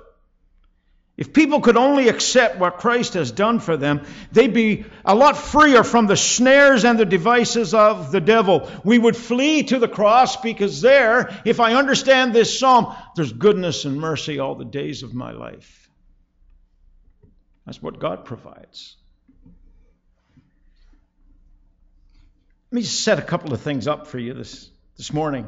If 1.16 1.32
people 1.32 1.60
could 1.60 1.76
only 1.76 2.08
accept 2.08 2.58
what 2.58 2.78
Christ 2.78 3.14
has 3.14 3.32
done 3.32 3.58
for 3.58 3.76
them, 3.76 4.06
they'd 4.32 4.54
be 4.54 4.86
a 5.04 5.14
lot 5.14 5.36
freer 5.36 5.82
from 5.82 6.06
the 6.06 6.16
snares 6.16 6.84
and 6.84 6.98
the 6.98 7.04
devices 7.04 7.74
of 7.74 8.12
the 8.12 8.20
devil. 8.20 8.70
We 8.84 8.98
would 8.98 9.16
flee 9.16 9.64
to 9.64 9.78
the 9.78 9.88
cross 9.88 10.36
because 10.36 10.80
there, 10.80 11.38
if 11.44 11.60
I 11.60 11.74
understand 11.74 12.32
this 12.32 12.58
psalm, 12.58 12.94
there's 13.16 13.32
goodness 13.32 13.84
and 13.84 14.00
mercy 14.00 14.38
all 14.38 14.54
the 14.54 14.64
days 14.64 15.02
of 15.02 15.12
my 15.12 15.32
life. 15.32 15.79
That's 17.70 17.80
what 17.80 18.00
God 18.00 18.24
provides. 18.24 18.96
Let 22.72 22.76
me 22.76 22.82
set 22.82 23.20
a 23.20 23.22
couple 23.22 23.54
of 23.54 23.60
things 23.60 23.86
up 23.86 24.08
for 24.08 24.18
you 24.18 24.34
this, 24.34 24.68
this 24.96 25.12
morning. 25.12 25.46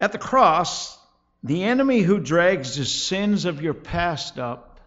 At 0.00 0.10
the 0.10 0.18
cross, 0.18 0.98
the 1.44 1.62
enemy 1.62 2.00
who 2.00 2.18
drags 2.18 2.74
the 2.74 2.84
sins 2.84 3.44
of 3.44 3.62
your 3.62 3.72
past 3.72 4.40
up 4.40 4.80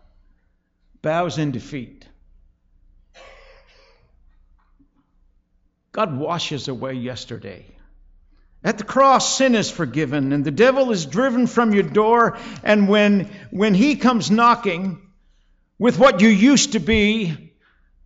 bows 1.01 1.37
in 1.37 1.51
defeat. 1.51 2.05
God 5.93 6.17
washes 6.17 6.67
away 6.67 6.95
yesterday. 6.95 7.65
At 8.61 8.77
the 8.77 8.83
cross, 8.83 9.37
sin 9.37 9.55
is 9.55 9.71
forgiven, 9.71 10.33
and 10.33 10.43
the 10.43 10.51
devil 10.51 10.91
is 10.91 11.05
driven 11.05 11.47
from 11.47 11.73
your 11.73 11.83
door. 11.83 12.37
And 12.61 12.89
when, 12.89 13.31
when 13.51 13.73
he 13.73 13.95
comes 13.95 14.29
knocking 14.29 15.01
with 15.79 15.99
what 15.99 16.21
you 16.21 16.29
used 16.29 16.73
to 16.73 16.79
be, 16.79 17.53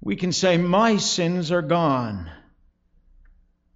we 0.02 0.16
can 0.16 0.32
say, 0.32 0.58
My 0.58 0.98
sins 0.98 1.52
are 1.52 1.62
gone. 1.62 2.30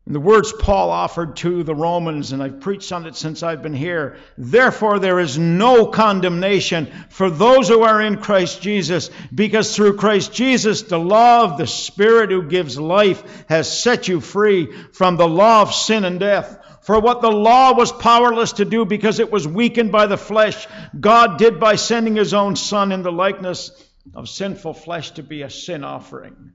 And 0.05 0.13
the 0.13 0.19
words 0.19 0.53
Paul 0.53 0.91
offered 0.91 1.35
to 1.37 1.63
the 1.63 1.73
Romans, 1.73 2.31
and 2.31 2.43
I've 2.43 2.59
preached 2.59 2.91
on 2.91 3.07
it 3.07 3.15
since 3.15 3.41
I've 3.41 3.63
been 3.63 3.73
here. 3.73 4.17
Therefore, 4.37 4.99
there 4.99 5.19
is 5.19 5.39
no 5.39 5.87
condemnation 5.87 6.91
for 7.09 7.31
those 7.31 7.69
who 7.69 7.81
are 7.81 7.99
in 7.99 8.17
Christ 8.17 8.61
Jesus, 8.61 9.09
because 9.33 9.75
through 9.75 9.97
Christ 9.97 10.31
Jesus, 10.31 10.83
the 10.83 10.99
law 10.99 11.43
of 11.43 11.57
the 11.57 11.65
Spirit 11.65 12.29
who 12.29 12.43
gives 12.43 12.77
life 12.77 13.45
has 13.49 13.81
set 13.81 14.07
you 14.07 14.21
free 14.21 14.71
from 14.93 15.17
the 15.17 15.27
law 15.27 15.63
of 15.63 15.73
sin 15.73 16.05
and 16.05 16.19
death. 16.19 16.59
For 16.85 16.99
what 16.99 17.21
the 17.21 17.31
law 17.31 17.73
was 17.73 17.91
powerless 17.91 18.53
to 18.53 18.65
do 18.65 18.85
because 18.85 19.19
it 19.19 19.31
was 19.31 19.47
weakened 19.47 19.91
by 19.91 20.05
the 20.05 20.17
flesh, 20.17 20.67
God 20.99 21.39
did 21.39 21.59
by 21.59 21.77
sending 21.77 22.15
his 22.15 22.35
own 22.35 22.55
Son 22.55 22.91
in 22.91 23.01
the 23.01 23.11
likeness 23.11 23.71
of 24.13 24.29
sinful 24.29 24.75
flesh 24.75 25.09
to 25.11 25.23
be 25.23 25.41
a 25.41 25.49
sin 25.49 25.83
offering. 25.83 26.51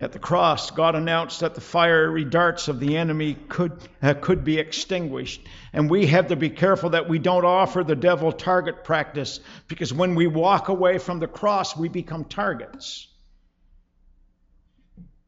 At 0.00 0.10
the 0.10 0.18
cross, 0.18 0.72
God 0.72 0.96
announced 0.96 1.40
that 1.40 1.54
the 1.54 1.60
fiery 1.60 2.24
darts 2.24 2.66
of 2.66 2.80
the 2.80 2.96
enemy 2.96 3.34
could, 3.34 3.78
uh, 4.02 4.14
could 4.14 4.42
be 4.42 4.58
extinguished. 4.58 5.40
And 5.72 5.88
we 5.88 6.06
have 6.06 6.26
to 6.26 6.36
be 6.36 6.50
careful 6.50 6.90
that 6.90 7.08
we 7.08 7.20
don't 7.20 7.44
offer 7.44 7.84
the 7.84 7.94
devil 7.94 8.32
target 8.32 8.82
practice 8.82 9.38
because 9.68 9.94
when 9.94 10.16
we 10.16 10.26
walk 10.26 10.66
away 10.66 10.98
from 10.98 11.20
the 11.20 11.28
cross, 11.28 11.76
we 11.76 11.88
become 11.88 12.24
targets. 12.24 13.06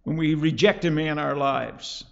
When 0.02 0.16
we 0.16 0.34
reject 0.34 0.84
him 0.84 0.98
in 0.98 1.20
our 1.20 1.36
lives. 1.36 2.04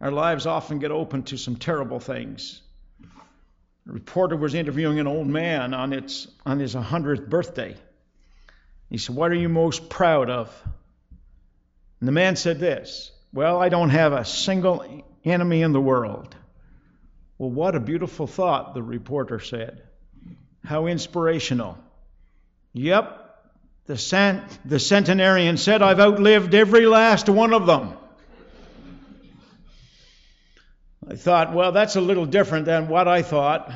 Our 0.00 0.12
lives 0.12 0.46
often 0.46 0.78
get 0.78 0.90
open 0.90 1.22
to 1.24 1.36
some 1.36 1.56
terrible 1.56 2.00
things. 2.00 2.60
A 3.88 3.92
reporter 3.92 4.36
was 4.36 4.54
interviewing 4.54 4.98
an 4.98 5.06
old 5.06 5.26
man 5.26 5.72
on, 5.72 5.92
its, 5.92 6.28
on 6.44 6.58
his 6.58 6.74
100th 6.74 7.28
birthday. 7.28 7.76
He 8.90 8.98
said, 8.98 9.16
What 9.16 9.30
are 9.30 9.36
you 9.36 9.48
most 9.48 9.88
proud 9.88 10.28
of? 10.28 10.52
And 12.00 12.08
the 12.08 12.12
man 12.12 12.36
said 12.36 12.58
this 12.58 13.10
Well, 13.32 13.60
I 13.60 13.68
don't 13.68 13.90
have 13.90 14.12
a 14.12 14.24
single 14.24 15.04
enemy 15.24 15.62
in 15.62 15.72
the 15.72 15.80
world. 15.80 16.34
Well, 17.38 17.50
what 17.50 17.74
a 17.74 17.80
beautiful 17.80 18.26
thought, 18.26 18.74
the 18.74 18.82
reporter 18.82 19.40
said. 19.40 19.82
How 20.64 20.86
inspirational. 20.86 21.78
Yep, 22.72 23.22
the, 23.86 23.96
cent- 23.96 24.58
the 24.64 24.78
centenarian 24.78 25.56
said, 25.56 25.80
I've 25.80 26.00
outlived 26.00 26.54
every 26.54 26.86
last 26.86 27.28
one 27.28 27.54
of 27.54 27.66
them. 27.66 27.94
I 31.08 31.14
thought, 31.14 31.54
well, 31.54 31.70
that's 31.70 31.94
a 31.94 32.00
little 32.00 32.26
different 32.26 32.66
than 32.66 32.88
what 32.88 33.06
I 33.06 33.22
thought. 33.22 33.72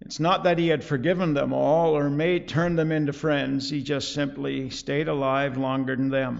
It's 0.00 0.18
not 0.18 0.44
that 0.44 0.58
he 0.58 0.66
had 0.66 0.82
forgiven 0.82 1.34
them 1.34 1.52
all 1.52 1.96
or 1.96 2.10
made 2.10 2.48
turned 2.48 2.76
them 2.76 2.90
into 2.90 3.12
friends. 3.12 3.70
He 3.70 3.82
just 3.82 4.12
simply 4.12 4.70
stayed 4.70 5.06
alive 5.06 5.56
longer 5.56 5.94
than 5.94 6.08
them. 6.08 6.38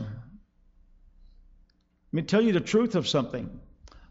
Let 2.12 2.12
me 2.12 2.22
tell 2.22 2.42
you 2.42 2.52
the 2.52 2.60
truth 2.60 2.96
of 2.96 3.06
something. 3.06 3.60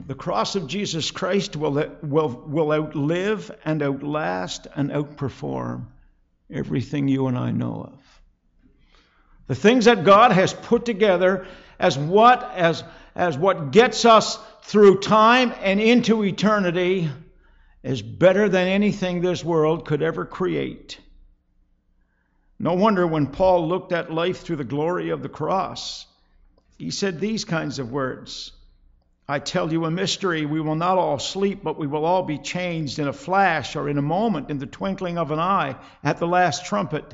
The 0.07 0.15
cross 0.15 0.55
of 0.55 0.67
Jesus 0.67 1.11
Christ 1.11 1.57
will, 1.57 1.97
will, 2.01 2.29
will 2.29 2.71
outlive 2.71 3.51
and 3.65 3.83
outlast 3.83 4.67
and 4.73 4.91
outperform 4.91 5.87
everything 6.49 7.09
you 7.09 7.27
and 7.27 7.37
I 7.37 7.51
know 7.51 7.91
of. 7.91 8.21
The 9.47 9.55
things 9.55 9.85
that 9.85 10.05
God 10.05 10.31
has 10.31 10.53
put 10.53 10.85
together 10.85 11.45
as 11.77 11.97
what 11.97 12.49
as 12.55 12.85
as 13.19 13.37
what 13.37 13.71
gets 13.71 14.05
us 14.05 14.39
through 14.61 15.01
time 15.01 15.53
and 15.61 15.81
into 15.81 16.23
eternity 16.23 17.09
is 17.83 18.01
better 18.01 18.47
than 18.47 18.69
anything 18.69 19.19
this 19.19 19.43
world 19.43 19.85
could 19.85 20.01
ever 20.01 20.23
create. 20.23 20.97
No 22.57 22.75
wonder 22.75 23.05
when 23.05 23.27
Paul 23.27 23.67
looked 23.67 23.91
at 23.91 24.09
life 24.09 24.39
through 24.39 24.55
the 24.55 24.63
glory 24.63 25.09
of 25.09 25.21
the 25.21 25.27
cross, 25.27 26.05
he 26.77 26.91
said 26.91 27.19
these 27.19 27.43
kinds 27.43 27.77
of 27.77 27.91
words 27.91 28.53
I 29.27 29.39
tell 29.39 29.71
you 29.71 29.83
a 29.83 29.91
mystery. 29.91 30.45
We 30.45 30.61
will 30.61 30.75
not 30.75 30.97
all 30.97 31.19
sleep, 31.19 31.59
but 31.61 31.77
we 31.77 31.87
will 31.87 32.05
all 32.05 32.23
be 32.23 32.37
changed 32.37 32.99
in 32.99 33.07
a 33.09 33.13
flash 33.13 33.75
or 33.75 33.89
in 33.89 33.97
a 33.97 34.01
moment, 34.01 34.49
in 34.49 34.59
the 34.59 34.65
twinkling 34.65 35.17
of 35.17 35.31
an 35.31 35.39
eye, 35.39 35.75
at 36.05 36.19
the 36.19 36.25
last 36.25 36.65
trumpet. 36.65 37.13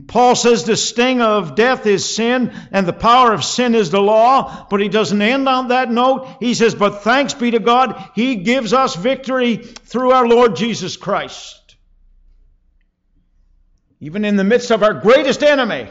Paul 0.00 0.34
says 0.34 0.64
the 0.64 0.76
sting 0.76 1.20
of 1.20 1.54
death 1.54 1.86
is 1.86 2.16
sin 2.16 2.52
and 2.72 2.86
the 2.86 2.92
power 2.92 3.32
of 3.32 3.44
sin 3.44 3.74
is 3.74 3.90
the 3.90 4.00
law, 4.00 4.66
but 4.68 4.80
he 4.80 4.88
doesn't 4.88 5.20
end 5.20 5.48
on 5.48 5.68
that 5.68 5.90
note. 5.90 6.28
He 6.40 6.54
says, 6.54 6.74
But 6.74 7.02
thanks 7.02 7.34
be 7.34 7.52
to 7.52 7.60
God, 7.60 8.10
he 8.14 8.36
gives 8.36 8.72
us 8.72 8.96
victory 8.96 9.56
through 9.56 10.12
our 10.12 10.26
Lord 10.26 10.56
Jesus 10.56 10.96
Christ. 10.96 11.76
Even 14.00 14.24
in 14.24 14.36
the 14.36 14.44
midst 14.44 14.70
of 14.70 14.82
our 14.82 14.94
greatest 14.94 15.42
enemy, 15.42 15.88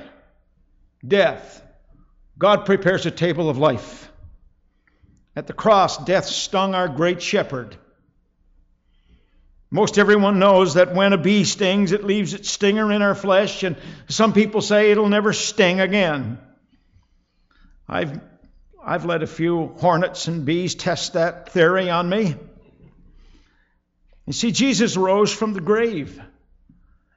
death, 1.08 1.62
God 2.38 2.66
prepares 2.66 3.06
a 3.06 3.12
table 3.12 3.50
of 3.50 3.58
life. 3.58 4.12
At 5.36 5.48
the 5.48 5.54
cross, 5.54 6.04
death 6.04 6.26
stung 6.26 6.76
our 6.76 6.88
great 6.88 7.22
shepherd. 7.22 7.78
Most 9.74 9.98
everyone 9.98 10.38
knows 10.38 10.76
that 10.76 10.94
when 10.94 11.14
a 11.14 11.18
bee 11.18 11.46
stings, 11.46 11.94
it 11.94 12.04
leaves 12.04 12.36
its 12.36 12.52
stinger 12.52 12.92
in 12.92 13.02
our 13.02 13.16
flesh, 13.16 13.64
and 13.64 13.76
some 14.08 14.32
people 14.32 14.62
say 14.62 14.92
it'll 14.92 15.10
never 15.10 15.34
sting 15.34 15.80
again. 15.80 16.38
I've, 17.90 18.22
I've 18.86 19.06
let 19.06 19.24
a 19.24 19.28
few 19.28 19.70
hornets 19.80 20.28
and 20.28 20.46
bees 20.46 20.76
test 20.76 21.14
that 21.14 21.50
theory 21.50 21.90
on 21.90 22.08
me. 22.08 22.36
You 24.28 24.34
see, 24.34 24.52
Jesus 24.52 24.96
rose 24.96 25.34
from 25.34 25.54
the 25.54 25.60
grave. 25.60 26.22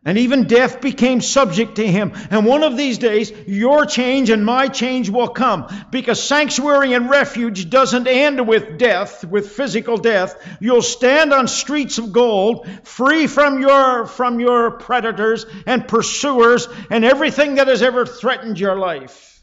And 0.07 0.19
even 0.19 0.45
death 0.45 0.81
became 0.81 1.21
subject 1.21 1.75
to 1.77 1.87
him. 1.87 2.13
And 2.31 2.47
one 2.47 2.63
of 2.63 2.77
these 2.77 2.99
days, 2.99 3.33
your 3.49 3.85
change 3.87 4.31
and 4.31 4.45
my 4.45 4.69
change 4.69 5.11
will 5.11 5.27
come. 5.27 5.67
Because 5.91 6.23
sanctuary 6.23 6.93
and 6.93 7.11
refuge 7.11 7.69
doesn't 7.69 8.07
end 8.07 8.47
with 8.47 8.79
death, 8.79 9.25
with 9.25 9.51
physical 9.51 9.97
death. 9.97 10.37
You'll 10.61 10.83
stand 10.83 11.33
on 11.33 11.49
streets 11.49 11.99
of 11.99 12.13
gold, 12.13 12.69
free 12.85 13.27
from 13.27 13.61
your, 13.61 14.07
from 14.07 14.39
your 14.39 14.71
predators 14.71 15.45
and 15.67 15.89
pursuers 15.89 16.69
and 16.89 17.05
everything 17.05 17.57
that 17.57 17.67
has 17.67 17.83
ever 17.83 18.07
threatened 18.07 18.61
your 18.61 18.77
life. 18.77 19.36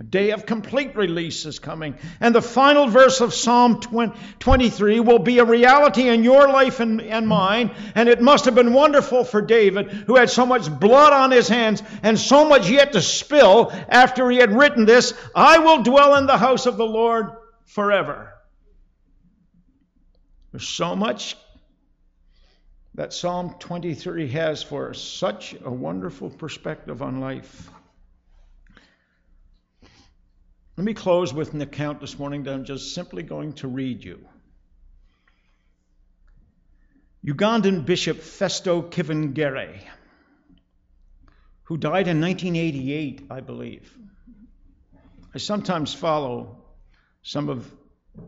A 0.00 0.02
day 0.02 0.30
of 0.30 0.46
complete 0.46 0.96
release 0.96 1.44
is 1.44 1.58
coming. 1.58 1.94
And 2.20 2.34
the 2.34 2.40
final 2.40 2.86
verse 2.86 3.20
of 3.20 3.34
Psalm 3.34 3.80
23 3.80 5.00
will 5.00 5.18
be 5.18 5.38
a 5.40 5.44
reality 5.44 6.08
in 6.08 6.24
your 6.24 6.48
life 6.48 6.80
and, 6.80 7.02
and, 7.02 7.28
mine. 7.28 7.70
And 7.94 8.08
it 8.08 8.22
must 8.22 8.46
have 8.46 8.54
been 8.54 8.72
wonderful 8.72 9.24
for 9.24 9.42
David, 9.42 9.90
who 9.90 10.16
had 10.16 10.30
so 10.30 10.46
much 10.46 10.70
blood 10.70 11.12
on 11.12 11.30
his 11.30 11.48
hands 11.48 11.82
and 12.02 12.18
so 12.18 12.48
much 12.48 12.70
yet 12.70 12.92
to 12.92 13.02
spill 13.02 13.70
after 13.90 14.30
he 14.30 14.38
had 14.38 14.56
written 14.56 14.86
this 14.86 15.12
I 15.34 15.58
will 15.58 15.82
dwell 15.82 16.16
in 16.16 16.24
the 16.24 16.38
house 16.38 16.64
of 16.64 16.78
the 16.78 16.86
Lord 16.86 17.32
forever. 17.66 18.32
There's 20.50 20.66
so 20.66 20.96
much 20.96 21.36
that 22.94 23.12
Psalm 23.12 23.54
23 23.58 24.28
has 24.28 24.62
for 24.62 24.88
us, 24.88 24.98
such 24.98 25.54
a 25.62 25.70
wonderful 25.70 26.30
perspective 26.30 27.02
on 27.02 27.20
life. 27.20 27.70
Let 30.80 30.86
me 30.86 30.94
close 30.94 31.34
with 31.34 31.52
an 31.52 31.60
account 31.60 32.00
this 32.00 32.18
morning 32.18 32.44
that 32.44 32.54
I'm 32.54 32.64
just 32.64 32.94
simply 32.94 33.22
going 33.22 33.52
to 33.56 33.68
read 33.68 34.02
you. 34.02 34.18
Ugandan 37.22 37.84
Bishop 37.84 38.16
Festo 38.16 38.90
Kivengere, 38.90 39.78
who 41.64 41.76
died 41.76 42.08
in 42.08 42.22
1988, 42.22 43.26
I 43.30 43.40
believe. 43.40 43.94
I 45.34 45.36
sometimes 45.36 45.92
follow 45.92 46.64
some 47.20 47.50
of 47.50 47.70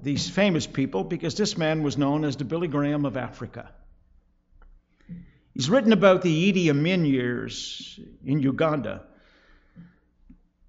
these 0.02 0.28
famous 0.28 0.66
people 0.66 1.04
because 1.04 1.34
this 1.34 1.56
man 1.56 1.82
was 1.82 1.96
known 1.96 2.22
as 2.22 2.36
the 2.36 2.44
Billy 2.44 2.68
Graham 2.68 3.06
of 3.06 3.16
Africa. 3.16 3.72
He's 5.54 5.70
written 5.70 5.94
about 5.94 6.20
the 6.20 6.52
Idi 6.52 6.68
Amin 6.68 7.06
years 7.06 7.98
in 8.22 8.40
Uganda 8.40 9.06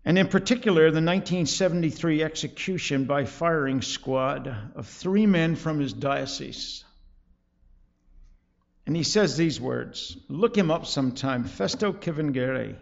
and 0.05 0.17
in 0.17 0.27
particular 0.27 0.83
the 0.83 1.01
1973 1.01 2.23
execution 2.23 3.05
by 3.05 3.25
firing 3.25 3.81
squad 3.81 4.47
of 4.75 4.87
three 4.87 5.25
men 5.25 5.55
from 5.55 5.79
his 5.79 5.93
diocese. 5.93 6.83
And 8.85 8.95
he 8.95 9.03
says 9.03 9.37
these 9.37 9.61
words 9.61 10.17
look 10.27 10.57
him 10.57 10.69
up 10.69 10.85
sometime 10.85 11.45
Festo 11.45 11.93
Kivengere. 11.93 12.75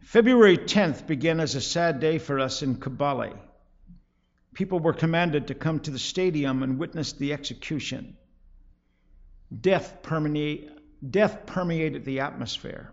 February 0.00 0.58
10th 0.58 1.06
began 1.06 1.38
as 1.38 1.54
a 1.54 1.60
sad 1.60 2.00
day 2.00 2.18
for 2.18 2.40
us 2.40 2.62
in 2.62 2.76
Kabale. 2.76 3.38
People 4.52 4.80
were 4.80 4.92
commanded 4.92 5.46
to 5.46 5.54
come 5.54 5.78
to 5.80 5.92
the 5.92 5.98
stadium 5.98 6.62
and 6.62 6.78
witness 6.78 7.12
the 7.12 7.32
execution. 7.32 8.16
Death, 9.60 9.96
death 11.08 11.46
permeated 11.46 12.04
the 12.04 12.20
atmosphere. 12.20 12.92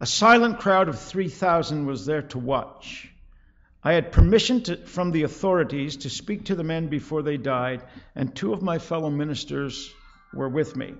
A 0.00 0.06
silent 0.06 0.60
crowd 0.60 0.88
of 0.88 0.98
3,000 0.98 1.84
was 1.86 2.06
there 2.06 2.22
to 2.22 2.38
watch. 2.38 3.10
I 3.82 3.94
had 3.94 4.12
permission 4.12 4.62
to, 4.64 4.76
from 4.76 5.10
the 5.10 5.24
authorities 5.24 5.96
to 5.98 6.10
speak 6.10 6.44
to 6.44 6.54
the 6.54 6.64
men 6.64 6.88
before 6.88 7.22
they 7.22 7.36
died, 7.36 7.82
and 8.14 8.34
two 8.34 8.52
of 8.52 8.62
my 8.62 8.78
fellow 8.78 9.10
ministers 9.10 9.92
were 10.32 10.48
with 10.48 10.76
me. 10.76 10.94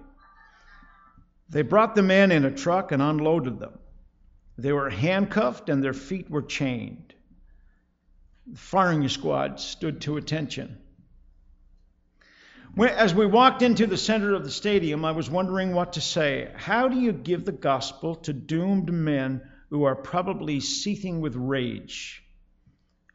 They 1.48 1.62
brought 1.62 1.94
the 1.94 2.02
men 2.02 2.32
in 2.32 2.44
a 2.44 2.50
truck 2.50 2.92
and 2.92 3.00
unloaded 3.00 3.58
them. 3.60 3.78
They 4.56 4.72
were 4.72 4.90
handcuffed 4.90 5.68
and 5.68 5.82
their 5.82 5.92
feet 5.94 6.28
were 6.28 6.42
chained. 6.42 7.14
The 8.46 8.58
firing 8.58 9.08
squad 9.08 9.60
stood 9.60 10.00
to 10.02 10.16
attention. 10.16 10.78
As 12.76 13.14
we 13.14 13.26
walked 13.26 13.62
into 13.62 13.86
the 13.86 13.96
center 13.96 14.34
of 14.34 14.44
the 14.44 14.50
stadium, 14.50 15.04
I 15.04 15.12
was 15.12 15.30
wondering 15.30 15.72
what 15.72 15.94
to 15.94 16.00
say. 16.00 16.50
How 16.54 16.88
do 16.88 16.98
you 17.00 17.12
give 17.12 17.44
the 17.44 17.52
gospel 17.52 18.16
to 18.16 18.32
doomed 18.32 18.92
men 18.92 19.42
who 19.70 19.84
are 19.84 19.96
probably 19.96 20.60
seething 20.60 21.20
with 21.20 21.34
rage? 21.34 22.22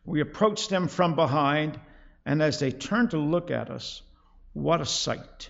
We 0.06 0.22
approached 0.22 0.70
them 0.70 0.88
from 0.88 1.16
behind, 1.16 1.80
And 2.26 2.42
as 2.42 2.60
they 2.60 2.72
turned 2.72 3.12
to 3.12 3.18
look 3.18 3.52
at 3.52 3.70
us, 3.70 4.02
what 4.54 4.82
a 4.82 4.86
sight! 4.86 5.50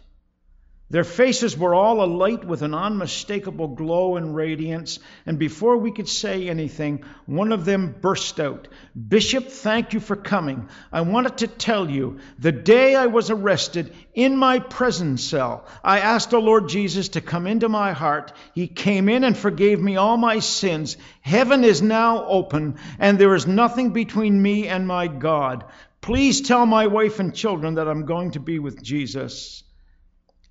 Their 0.90 1.06
faces 1.06 1.58
were 1.58 1.74
all 1.74 2.04
alight 2.04 2.46
with 2.46 2.62
an 2.62 2.76
unmistakable 2.76 3.70
glow 3.70 4.16
and 4.16 4.36
radiance, 4.36 5.00
and 5.26 5.40
before 5.40 5.78
we 5.78 5.92
could 5.92 6.10
say 6.10 6.50
anything, 6.50 7.04
one 7.26 7.52
of 7.52 7.66
them 7.66 7.96
burst 8.00 8.40
out 8.40 8.68
Bishop, 8.96 9.48
thank 9.48 9.94
you 9.94 10.00
for 10.00 10.16
coming. 10.16 10.70
I 10.92 11.02
wanted 11.02 11.38
to 11.38 11.48
tell 11.48 11.90
you 11.90 12.20
the 12.38 12.52
day 12.52 12.96
I 12.96 13.08
was 13.08 13.32
arrested 13.32 13.94
in 14.14 14.38
my 14.38 14.60
prison 14.60 15.18
cell, 15.18 15.66
I 15.84 16.02
asked 16.02 16.30
the 16.30 16.40
Lord 16.40 16.70
Jesus 16.70 17.10
to 17.10 17.22
come 17.22 17.48
into 17.48 17.70
my 17.70 17.94
heart. 17.94 18.34
He 18.54 18.68
came 18.68 19.10
in 19.10 19.24
and 19.24 19.38
forgave 19.38 19.80
me 19.80 19.96
all 19.96 20.18
my 20.18 20.40
sins. 20.40 20.98
Heaven 21.22 21.64
is 21.64 21.82
now 21.82 22.26
open, 22.28 22.76
and 23.00 23.18
there 23.18 23.34
is 23.34 23.48
nothing 23.48 23.92
between 23.92 24.40
me 24.40 24.68
and 24.68 24.86
my 24.86 25.08
God. 25.08 25.64
Please 26.02 26.42
tell 26.42 26.66
my 26.66 26.88
wife 26.88 27.20
and 27.20 27.34
children 27.34 27.76
that 27.76 27.88
I'm 27.88 28.06
going 28.06 28.32
to 28.32 28.40
be 28.40 28.60
with 28.60 28.84
Jesus. 28.84 29.64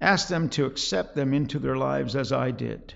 Ask 0.03 0.27
them 0.27 0.49
to 0.51 0.67
accept 0.67 1.15
them 1.15 1.33
into 1.33 1.61
their 1.61 1.77
lives 1.77 2.17
as 2.17 2.33
I 2.33 2.51
did. 2.51 2.93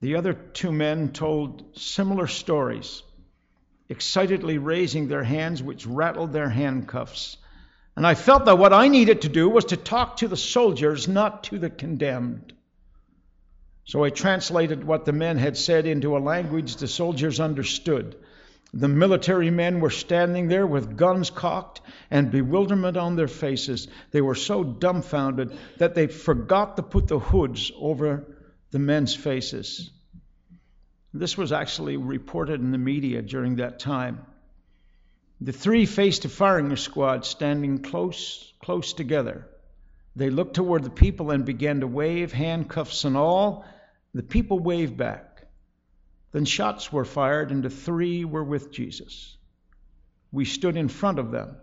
The 0.00 0.16
other 0.16 0.32
two 0.32 0.72
men 0.72 1.12
told 1.12 1.76
similar 1.76 2.26
stories, 2.26 3.02
excitedly 3.90 4.56
raising 4.56 5.06
their 5.06 5.24
hands, 5.24 5.62
which 5.62 5.86
rattled 5.86 6.32
their 6.32 6.48
handcuffs. 6.48 7.36
And 7.94 8.06
I 8.06 8.14
felt 8.14 8.46
that 8.46 8.56
what 8.56 8.72
I 8.72 8.88
needed 8.88 9.20
to 9.22 9.28
do 9.28 9.50
was 9.50 9.66
to 9.66 9.76
talk 9.76 10.16
to 10.18 10.28
the 10.28 10.36
soldiers, 10.36 11.06
not 11.06 11.44
to 11.44 11.58
the 11.58 11.68
condemned. 11.68 12.54
So 13.84 14.04
I 14.04 14.08
translated 14.08 14.82
what 14.82 15.04
the 15.04 15.12
men 15.12 15.36
had 15.36 15.58
said 15.58 15.84
into 15.84 16.16
a 16.16 16.20
language 16.20 16.76
the 16.76 16.88
soldiers 16.88 17.38
understood. 17.38 18.16
The 18.74 18.88
military 18.88 19.50
men 19.50 19.80
were 19.80 19.90
standing 19.90 20.48
there 20.48 20.66
with 20.66 20.96
guns 20.96 21.30
cocked 21.30 21.80
and 22.10 22.30
bewilderment 22.30 22.96
on 22.96 23.16
their 23.16 23.28
faces. 23.28 23.88
They 24.10 24.20
were 24.20 24.34
so 24.34 24.62
dumbfounded 24.62 25.56
that 25.78 25.94
they 25.94 26.06
forgot 26.06 26.76
to 26.76 26.82
put 26.82 27.08
the 27.08 27.18
hoods 27.18 27.72
over 27.78 28.36
the 28.70 28.78
men's 28.78 29.14
faces. 29.14 29.90
This 31.14 31.38
was 31.38 31.52
actually 31.52 31.96
reported 31.96 32.60
in 32.60 32.70
the 32.70 32.78
media 32.78 33.22
during 33.22 33.56
that 33.56 33.78
time. 33.78 34.26
The 35.40 35.52
three 35.52 35.86
faced 35.86 36.24
a 36.26 36.28
firing 36.28 36.74
squad 36.76 37.24
standing 37.24 37.78
close, 37.78 38.52
close 38.60 38.92
together. 38.92 39.48
They 40.14 40.30
looked 40.30 40.56
toward 40.56 40.82
the 40.82 40.90
people 40.90 41.30
and 41.30 41.44
began 41.44 41.80
to 41.80 41.86
wave, 41.86 42.32
handcuffs 42.32 43.04
and 43.04 43.16
all. 43.16 43.64
The 44.12 44.22
people 44.22 44.58
waved 44.58 44.96
back. 44.96 45.27
Then 46.32 46.44
shots 46.44 46.92
were 46.92 47.04
fired, 47.04 47.50
and 47.50 47.62
the 47.62 47.70
three 47.70 48.24
were 48.24 48.44
with 48.44 48.70
Jesus. 48.70 49.36
We 50.30 50.44
stood 50.44 50.76
in 50.76 50.88
front 50.88 51.18
of 51.18 51.30
them, 51.30 51.56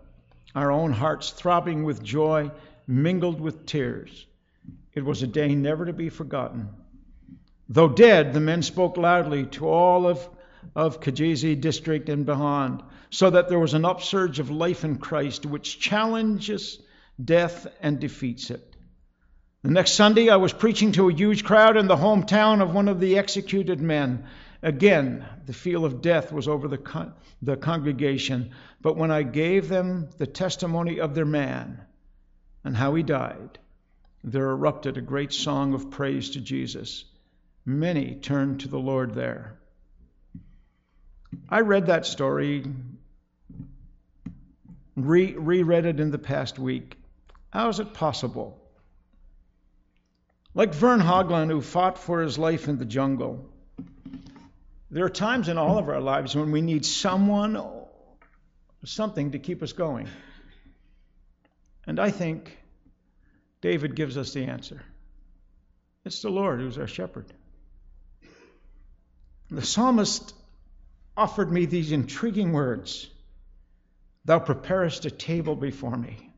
our 0.54 0.72
own 0.72 0.92
hearts 0.92 1.30
throbbing 1.30 1.84
with 1.84 2.02
joy, 2.02 2.50
mingled 2.86 3.40
with 3.40 3.66
tears. 3.66 4.26
It 4.92 5.04
was 5.04 5.22
a 5.22 5.26
day 5.26 5.54
never 5.54 5.86
to 5.86 5.92
be 5.92 6.08
forgotten. 6.08 6.70
Though 7.68 7.88
dead, 7.88 8.32
the 8.32 8.40
men 8.40 8.62
spoke 8.62 8.96
loudly 8.96 9.46
to 9.46 9.68
all 9.68 10.06
of, 10.06 10.28
of 10.74 11.00
Kigezi 11.00 11.60
district 11.60 12.08
and 12.08 12.26
beyond, 12.26 12.82
so 13.10 13.30
that 13.30 13.48
there 13.48 13.58
was 13.58 13.74
an 13.74 13.84
upsurge 13.84 14.40
of 14.40 14.50
life 14.50 14.84
in 14.84 14.96
Christ 14.96 15.46
which 15.46 15.78
challenges 15.78 16.80
death 17.22 17.66
and 17.80 18.00
defeats 18.00 18.50
it. 18.50 18.74
The 19.62 19.70
next 19.70 19.92
Sunday, 19.92 20.28
I 20.28 20.36
was 20.36 20.52
preaching 20.52 20.92
to 20.92 21.08
a 21.08 21.14
huge 21.14 21.44
crowd 21.44 21.76
in 21.76 21.88
the 21.88 21.96
hometown 21.96 22.62
of 22.62 22.72
one 22.72 22.88
of 22.88 23.00
the 23.00 23.18
executed 23.18 23.80
men. 23.80 24.26
Again, 24.62 25.24
the 25.44 25.52
feel 25.52 25.84
of 25.84 26.00
death 26.00 26.32
was 26.32 26.48
over 26.48 26.68
the, 26.68 26.78
con- 26.78 27.14
the 27.42 27.56
congregation, 27.56 28.52
but 28.80 28.96
when 28.96 29.10
I 29.10 29.22
gave 29.22 29.68
them 29.68 30.08
the 30.16 30.26
testimony 30.26 31.00
of 31.00 31.14
their 31.14 31.26
man 31.26 31.82
and 32.64 32.76
how 32.76 32.94
he 32.94 33.02
died, 33.02 33.58
there 34.24 34.50
erupted 34.50 34.96
a 34.96 35.02
great 35.02 35.32
song 35.32 35.74
of 35.74 35.90
praise 35.90 36.30
to 36.30 36.40
Jesus. 36.40 37.04
Many 37.64 38.14
turned 38.14 38.60
to 38.60 38.68
the 38.68 38.78
Lord 38.78 39.14
there. 39.14 39.58
I 41.48 41.60
read 41.60 41.86
that 41.86 42.06
story, 42.06 42.64
re- 44.96 45.34
reread 45.34 45.86
it 45.86 46.00
in 46.00 46.10
the 46.10 46.18
past 46.18 46.58
week. 46.58 46.96
How 47.50 47.68
is 47.68 47.78
it 47.78 47.94
possible? 47.94 48.62
Like 50.54 50.74
Vern 50.74 51.00
Haugland, 51.00 51.50
who 51.50 51.60
fought 51.60 51.98
for 51.98 52.22
his 52.22 52.38
life 52.38 52.66
in 52.66 52.78
the 52.78 52.84
jungle, 52.84 53.50
there 54.90 55.04
are 55.04 55.10
times 55.10 55.48
in 55.48 55.58
all 55.58 55.78
of 55.78 55.88
our 55.88 56.00
lives 56.00 56.36
when 56.36 56.52
we 56.52 56.60
need 56.60 56.84
someone, 56.84 57.56
or 57.56 57.88
something 58.84 59.32
to 59.32 59.38
keep 59.38 59.62
us 59.62 59.72
going. 59.72 60.08
And 61.86 61.98
I 61.98 62.10
think 62.10 62.56
David 63.60 63.96
gives 63.96 64.16
us 64.16 64.32
the 64.32 64.44
answer 64.44 64.82
it's 66.04 66.22
the 66.22 66.30
Lord 66.30 66.60
who's 66.60 66.78
our 66.78 66.86
shepherd. 66.86 67.26
The 69.50 69.62
psalmist 69.62 70.34
offered 71.16 71.50
me 71.50 71.66
these 71.66 71.92
intriguing 71.92 72.52
words 72.52 73.08
Thou 74.24 74.40
preparest 74.40 75.04
a 75.04 75.10
table 75.10 75.54
before 75.54 75.96
me 75.96 76.30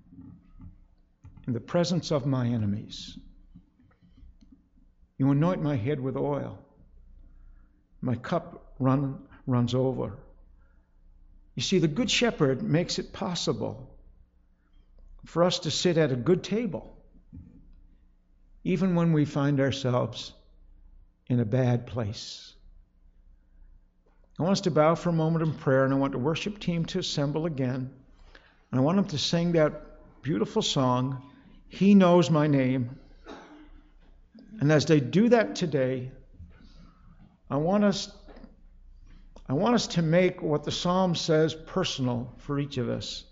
in 1.46 1.54
the 1.54 1.60
presence 1.60 2.10
of 2.10 2.26
my 2.26 2.46
enemies. 2.46 3.18
You 5.16 5.30
anoint 5.30 5.62
my 5.62 5.76
head 5.76 6.00
with 6.00 6.16
oil 6.16 6.58
my 8.00 8.14
cup 8.14 8.74
run, 8.78 9.18
runs 9.46 9.74
over. 9.74 10.16
You 11.54 11.62
see, 11.62 11.78
the 11.78 11.88
Good 11.88 12.10
Shepherd 12.10 12.62
makes 12.62 12.98
it 12.98 13.12
possible 13.12 13.90
for 15.24 15.42
us 15.42 15.60
to 15.60 15.70
sit 15.70 15.98
at 15.98 16.12
a 16.12 16.16
good 16.16 16.44
table, 16.44 16.96
even 18.64 18.94
when 18.94 19.12
we 19.12 19.24
find 19.24 19.60
ourselves 19.60 20.32
in 21.28 21.40
a 21.40 21.44
bad 21.44 21.86
place. 21.86 22.54
I 24.38 24.44
want 24.44 24.52
us 24.52 24.60
to 24.62 24.70
bow 24.70 24.94
for 24.94 25.10
a 25.10 25.12
moment 25.12 25.44
in 25.44 25.52
prayer, 25.52 25.84
and 25.84 25.92
I 25.92 25.96
want 25.96 26.12
the 26.12 26.18
worship 26.18 26.60
team 26.60 26.84
to 26.86 27.00
assemble 27.00 27.44
again. 27.44 27.90
And 28.70 28.80
I 28.80 28.84
want 28.84 28.96
them 28.96 29.06
to 29.06 29.18
sing 29.18 29.52
that 29.52 30.22
beautiful 30.22 30.62
song, 30.62 31.22
He 31.68 31.94
Knows 31.94 32.30
My 32.30 32.46
Name. 32.46 32.98
And 34.60 34.70
as 34.70 34.86
they 34.86 35.00
do 35.00 35.28
that 35.30 35.56
today, 35.56 36.12
I 37.50 37.56
want 37.56 37.84
us 37.84 38.10
I 39.50 39.54
want 39.54 39.74
us 39.74 39.86
to 39.88 40.02
make 40.02 40.42
what 40.42 40.64
the 40.64 40.70
psalm 40.70 41.14
says 41.14 41.54
personal 41.54 42.30
for 42.36 42.58
each 42.60 42.76
of 42.76 42.90
us. 42.90 43.24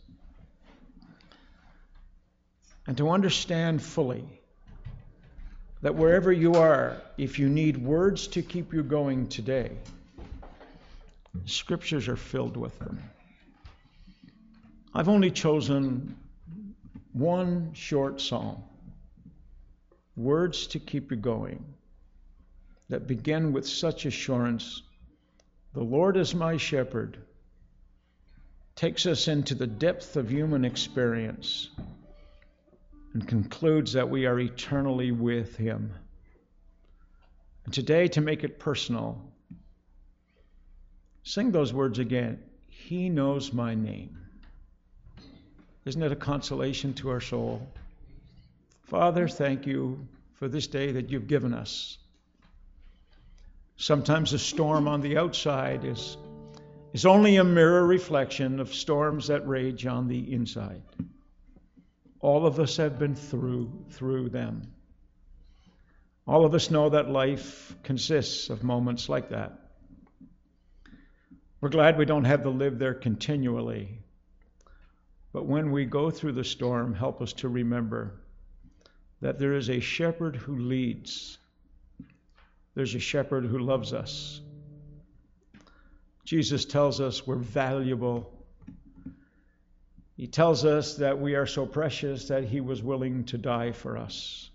And 2.86 2.96
to 2.96 3.10
understand 3.10 3.82
fully 3.82 4.24
that 5.82 5.94
wherever 5.94 6.32
you 6.32 6.54
are, 6.54 7.02
if 7.18 7.38
you 7.38 7.50
need 7.50 7.76
words 7.76 8.28
to 8.28 8.40
keep 8.40 8.72
you 8.72 8.82
going 8.82 9.28
today, 9.28 9.72
scriptures 11.44 12.08
are 12.08 12.16
filled 12.16 12.56
with 12.56 12.78
them. 12.78 12.98
I've 14.94 15.10
only 15.10 15.30
chosen 15.30 16.16
one 17.12 17.74
short 17.74 18.22
psalm, 18.22 18.62
words 20.16 20.68
to 20.68 20.78
keep 20.78 21.10
you 21.10 21.18
going 21.18 21.75
that 22.88 23.06
begin 23.06 23.52
with 23.52 23.66
such 23.66 24.06
assurance 24.06 24.82
The 25.74 25.82
Lord 25.82 26.16
is 26.16 26.34
my 26.34 26.56
shepherd, 26.56 27.18
takes 28.74 29.04
us 29.06 29.28
into 29.28 29.54
the 29.54 29.66
depth 29.66 30.16
of 30.16 30.30
human 30.30 30.64
experience 30.64 31.68
and 33.12 33.26
concludes 33.26 33.92
that 33.94 34.08
we 34.08 34.26
are 34.26 34.38
eternally 34.38 35.10
with 35.10 35.56
Him. 35.56 35.92
And 37.64 37.74
today, 37.74 38.08
to 38.08 38.20
make 38.20 38.44
it 38.44 38.58
personal, 38.58 39.20
sing 41.24 41.50
those 41.50 41.72
words 41.72 41.98
again. 41.98 42.38
He 42.68 43.08
knows 43.08 43.52
my 43.52 43.74
name. 43.74 44.16
Isn't 45.84 46.02
it 46.02 46.12
a 46.12 46.16
consolation 46.16 46.94
to 46.94 47.10
our 47.10 47.20
soul? 47.20 47.66
Father, 48.84 49.28
thank 49.28 49.66
you 49.66 50.06
for 50.34 50.46
this 50.46 50.66
day 50.66 50.92
that 50.92 51.10
you've 51.10 51.26
given 51.26 51.52
us. 51.52 51.98
Sometimes 53.76 54.32
a 54.32 54.38
storm 54.38 54.88
on 54.88 55.02
the 55.02 55.18
outside 55.18 55.84
is, 55.84 56.16
is 56.92 57.04
only 57.04 57.36
a 57.36 57.44
mirror 57.44 57.86
reflection 57.86 58.58
of 58.58 58.74
storms 58.74 59.26
that 59.26 59.46
rage 59.46 59.84
on 59.84 60.08
the 60.08 60.32
inside. 60.32 60.82
All 62.20 62.46
of 62.46 62.58
us 62.58 62.78
have 62.78 62.98
been 62.98 63.14
through 63.14 63.84
through 63.90 64.30
them. 64.30 64.62
All 66.26 66.44
of 66.44 66.54
us 66.54 66.70
know 66.70 66.88
that 66.88 67.10
life 67.10 67.76
consists 67.82 68.50
of 68.50 68.64
moments 68.64 69.08
like 69.08 69.28
that. 69.28 69.60
We're 71.60 71.68
glad 71.68 71.98
we 71.98 72.04
don't 72.04 72.24
have 72.24 72.42
to 72.44 72.50
live 72.50 72.78
there 72.78 72.94
continually. 72.94 73.98
But 75.32 75.46
when 75.46 75.70
we 75.70 75.84
go 75.84 76.10
through 76.10 76.32
the 76.32 76.44
storm, 76.44 76.94
help 76.94 77.20
us 77.20 77.34
to 77.34 77.48
remember 77.48 78.20
that 79.20 79.38
there 79.38 79.52
is 79.52 79.68
a 79.68 79.80
shepherd 79.80 80.34
who 80.34 80.58
leads 80.58 81.38
there's 82.76 82.94
a 82.94 83.00
shepherd 83.00 83.46
who 83.46 83.58
loves 83.58 83.94
us. 83.94 84.40
Jesus 86.26 86.66
tells 86.66 87.00
us 87.00 87.26
we're 87.26 87.36
valuable. 87.36 88.30
He 90.14 90.26
tells 90.26 90.66
us 90.66 90.96
that 90.96 91.18
we 91.18 91.36
are 91.36 91.46
so 91.46 91.64
precious 91.64 92.28
that 92.28 92.44
he 92.44 92.60
was 92.60 92.82
willing 92.82 93.24
to 93.24 93.38
die 93.38 93.72
for 93.72 93.96
us, 93.96 94.50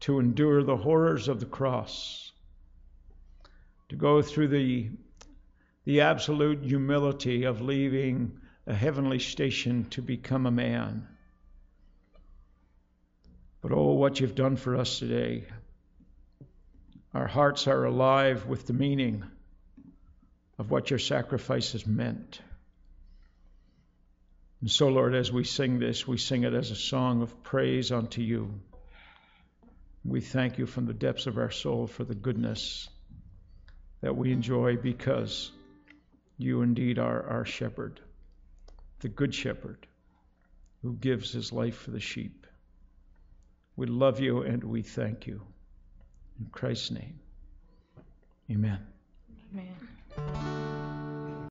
to 0.00 0.18
endure 0.18 0.64
the 0.64 0.76
horrors 0.76 1.28
of 1.28 1.38
the 1.38 1.46
cross, 1.46 2.32
to 3.90 3.94
go 3.94 4.20
through 4.20 4.48
the, 4.48 4.90
the 5.84 6.00
absolute 6.00 6.64
humility 6.64 7.44
of 7.44 7.60
leaving 7.60 8.40
a 8.66 8.74
heavenly 8.74 9.20
station 9.20 9.86
to 9.90 10.02
become 10.02 10.44
a 10.44 10.50
man. 10.50 11.06
But 13.60 13.70
oh, 13.70 13.92
what 13.92 14.18
you've 14.18 14.34
done 14.34 14.56
for 14.56 14.74
us 14.74 14.98
today. 14.98 15.46
Our 17.14 17.26
hearts 17.26 17.66
are 17.66 17.84
alive 17.84 18.46
with 18.46 18.66
the 18.66 18.74
meaning 18.74 19.24
of 20.58 20.70
what 20.70 20.90
your 20.90 20.98
sacrifice 20.98 21.72
has 21.72 21.86
meant. 21.86 22.40
And 24.60 24.70
so, 24.70 24.88
Lord, 24.88 25.14
as 25.14 25.32
we 25.32 25.44
sing 25.44 25.78
this, 25.78 26.06
we 26.06 26.18
sing 26.18 26.42
it 26.42 26.52
as 26.52 26.70
a 26.70 26.76
song 26.76 27.22
of 27.22 27.42
praise 27.42 27.92
unto 27.92 28.20
you. 28.20 28.60
We 30.04 30.20
thank 30.20 30.58
you 30.58 30.66
from 30.66 30.86
the 30.86 30.94
depths 30.94 31.26
of 31.26 31.38
our 31.38 31.50
soul 31.50 31.86
for 31.86 32.04
the 32.04 32.14
goodness 32.14 32.88
that 34.00 34.16
we 34.16 34.32
enjoy 34.32 34.76
because 34.76 35.50
you 36.36 36.62
indeed 36.62 36.98
are 36.98 37.22
our 37.28 37.44
shepherd, 37.44 38.00
the 39.00 39.08
good 39.08 39.34
shepherd 39.34 39.86
who 40.82 40.94
gives 40.94 41.32
his 41.32 41.52
life 41.52 41.76
for 41.76 41.90
the 41.90 42.00
sheep. 42.00 42.46
We 43.76 43.86
love 43.86 44.20
you 44.20 44.42
and 44.42 44.62
we 44.62 44.82
thank 44.82 45.26
you. 45.26 45.42
In 46.38 46.46
Christ's 46.52 46.90
name, 46.92 47.18
amen. 48.50 48.78
Amen. 49.52 50.57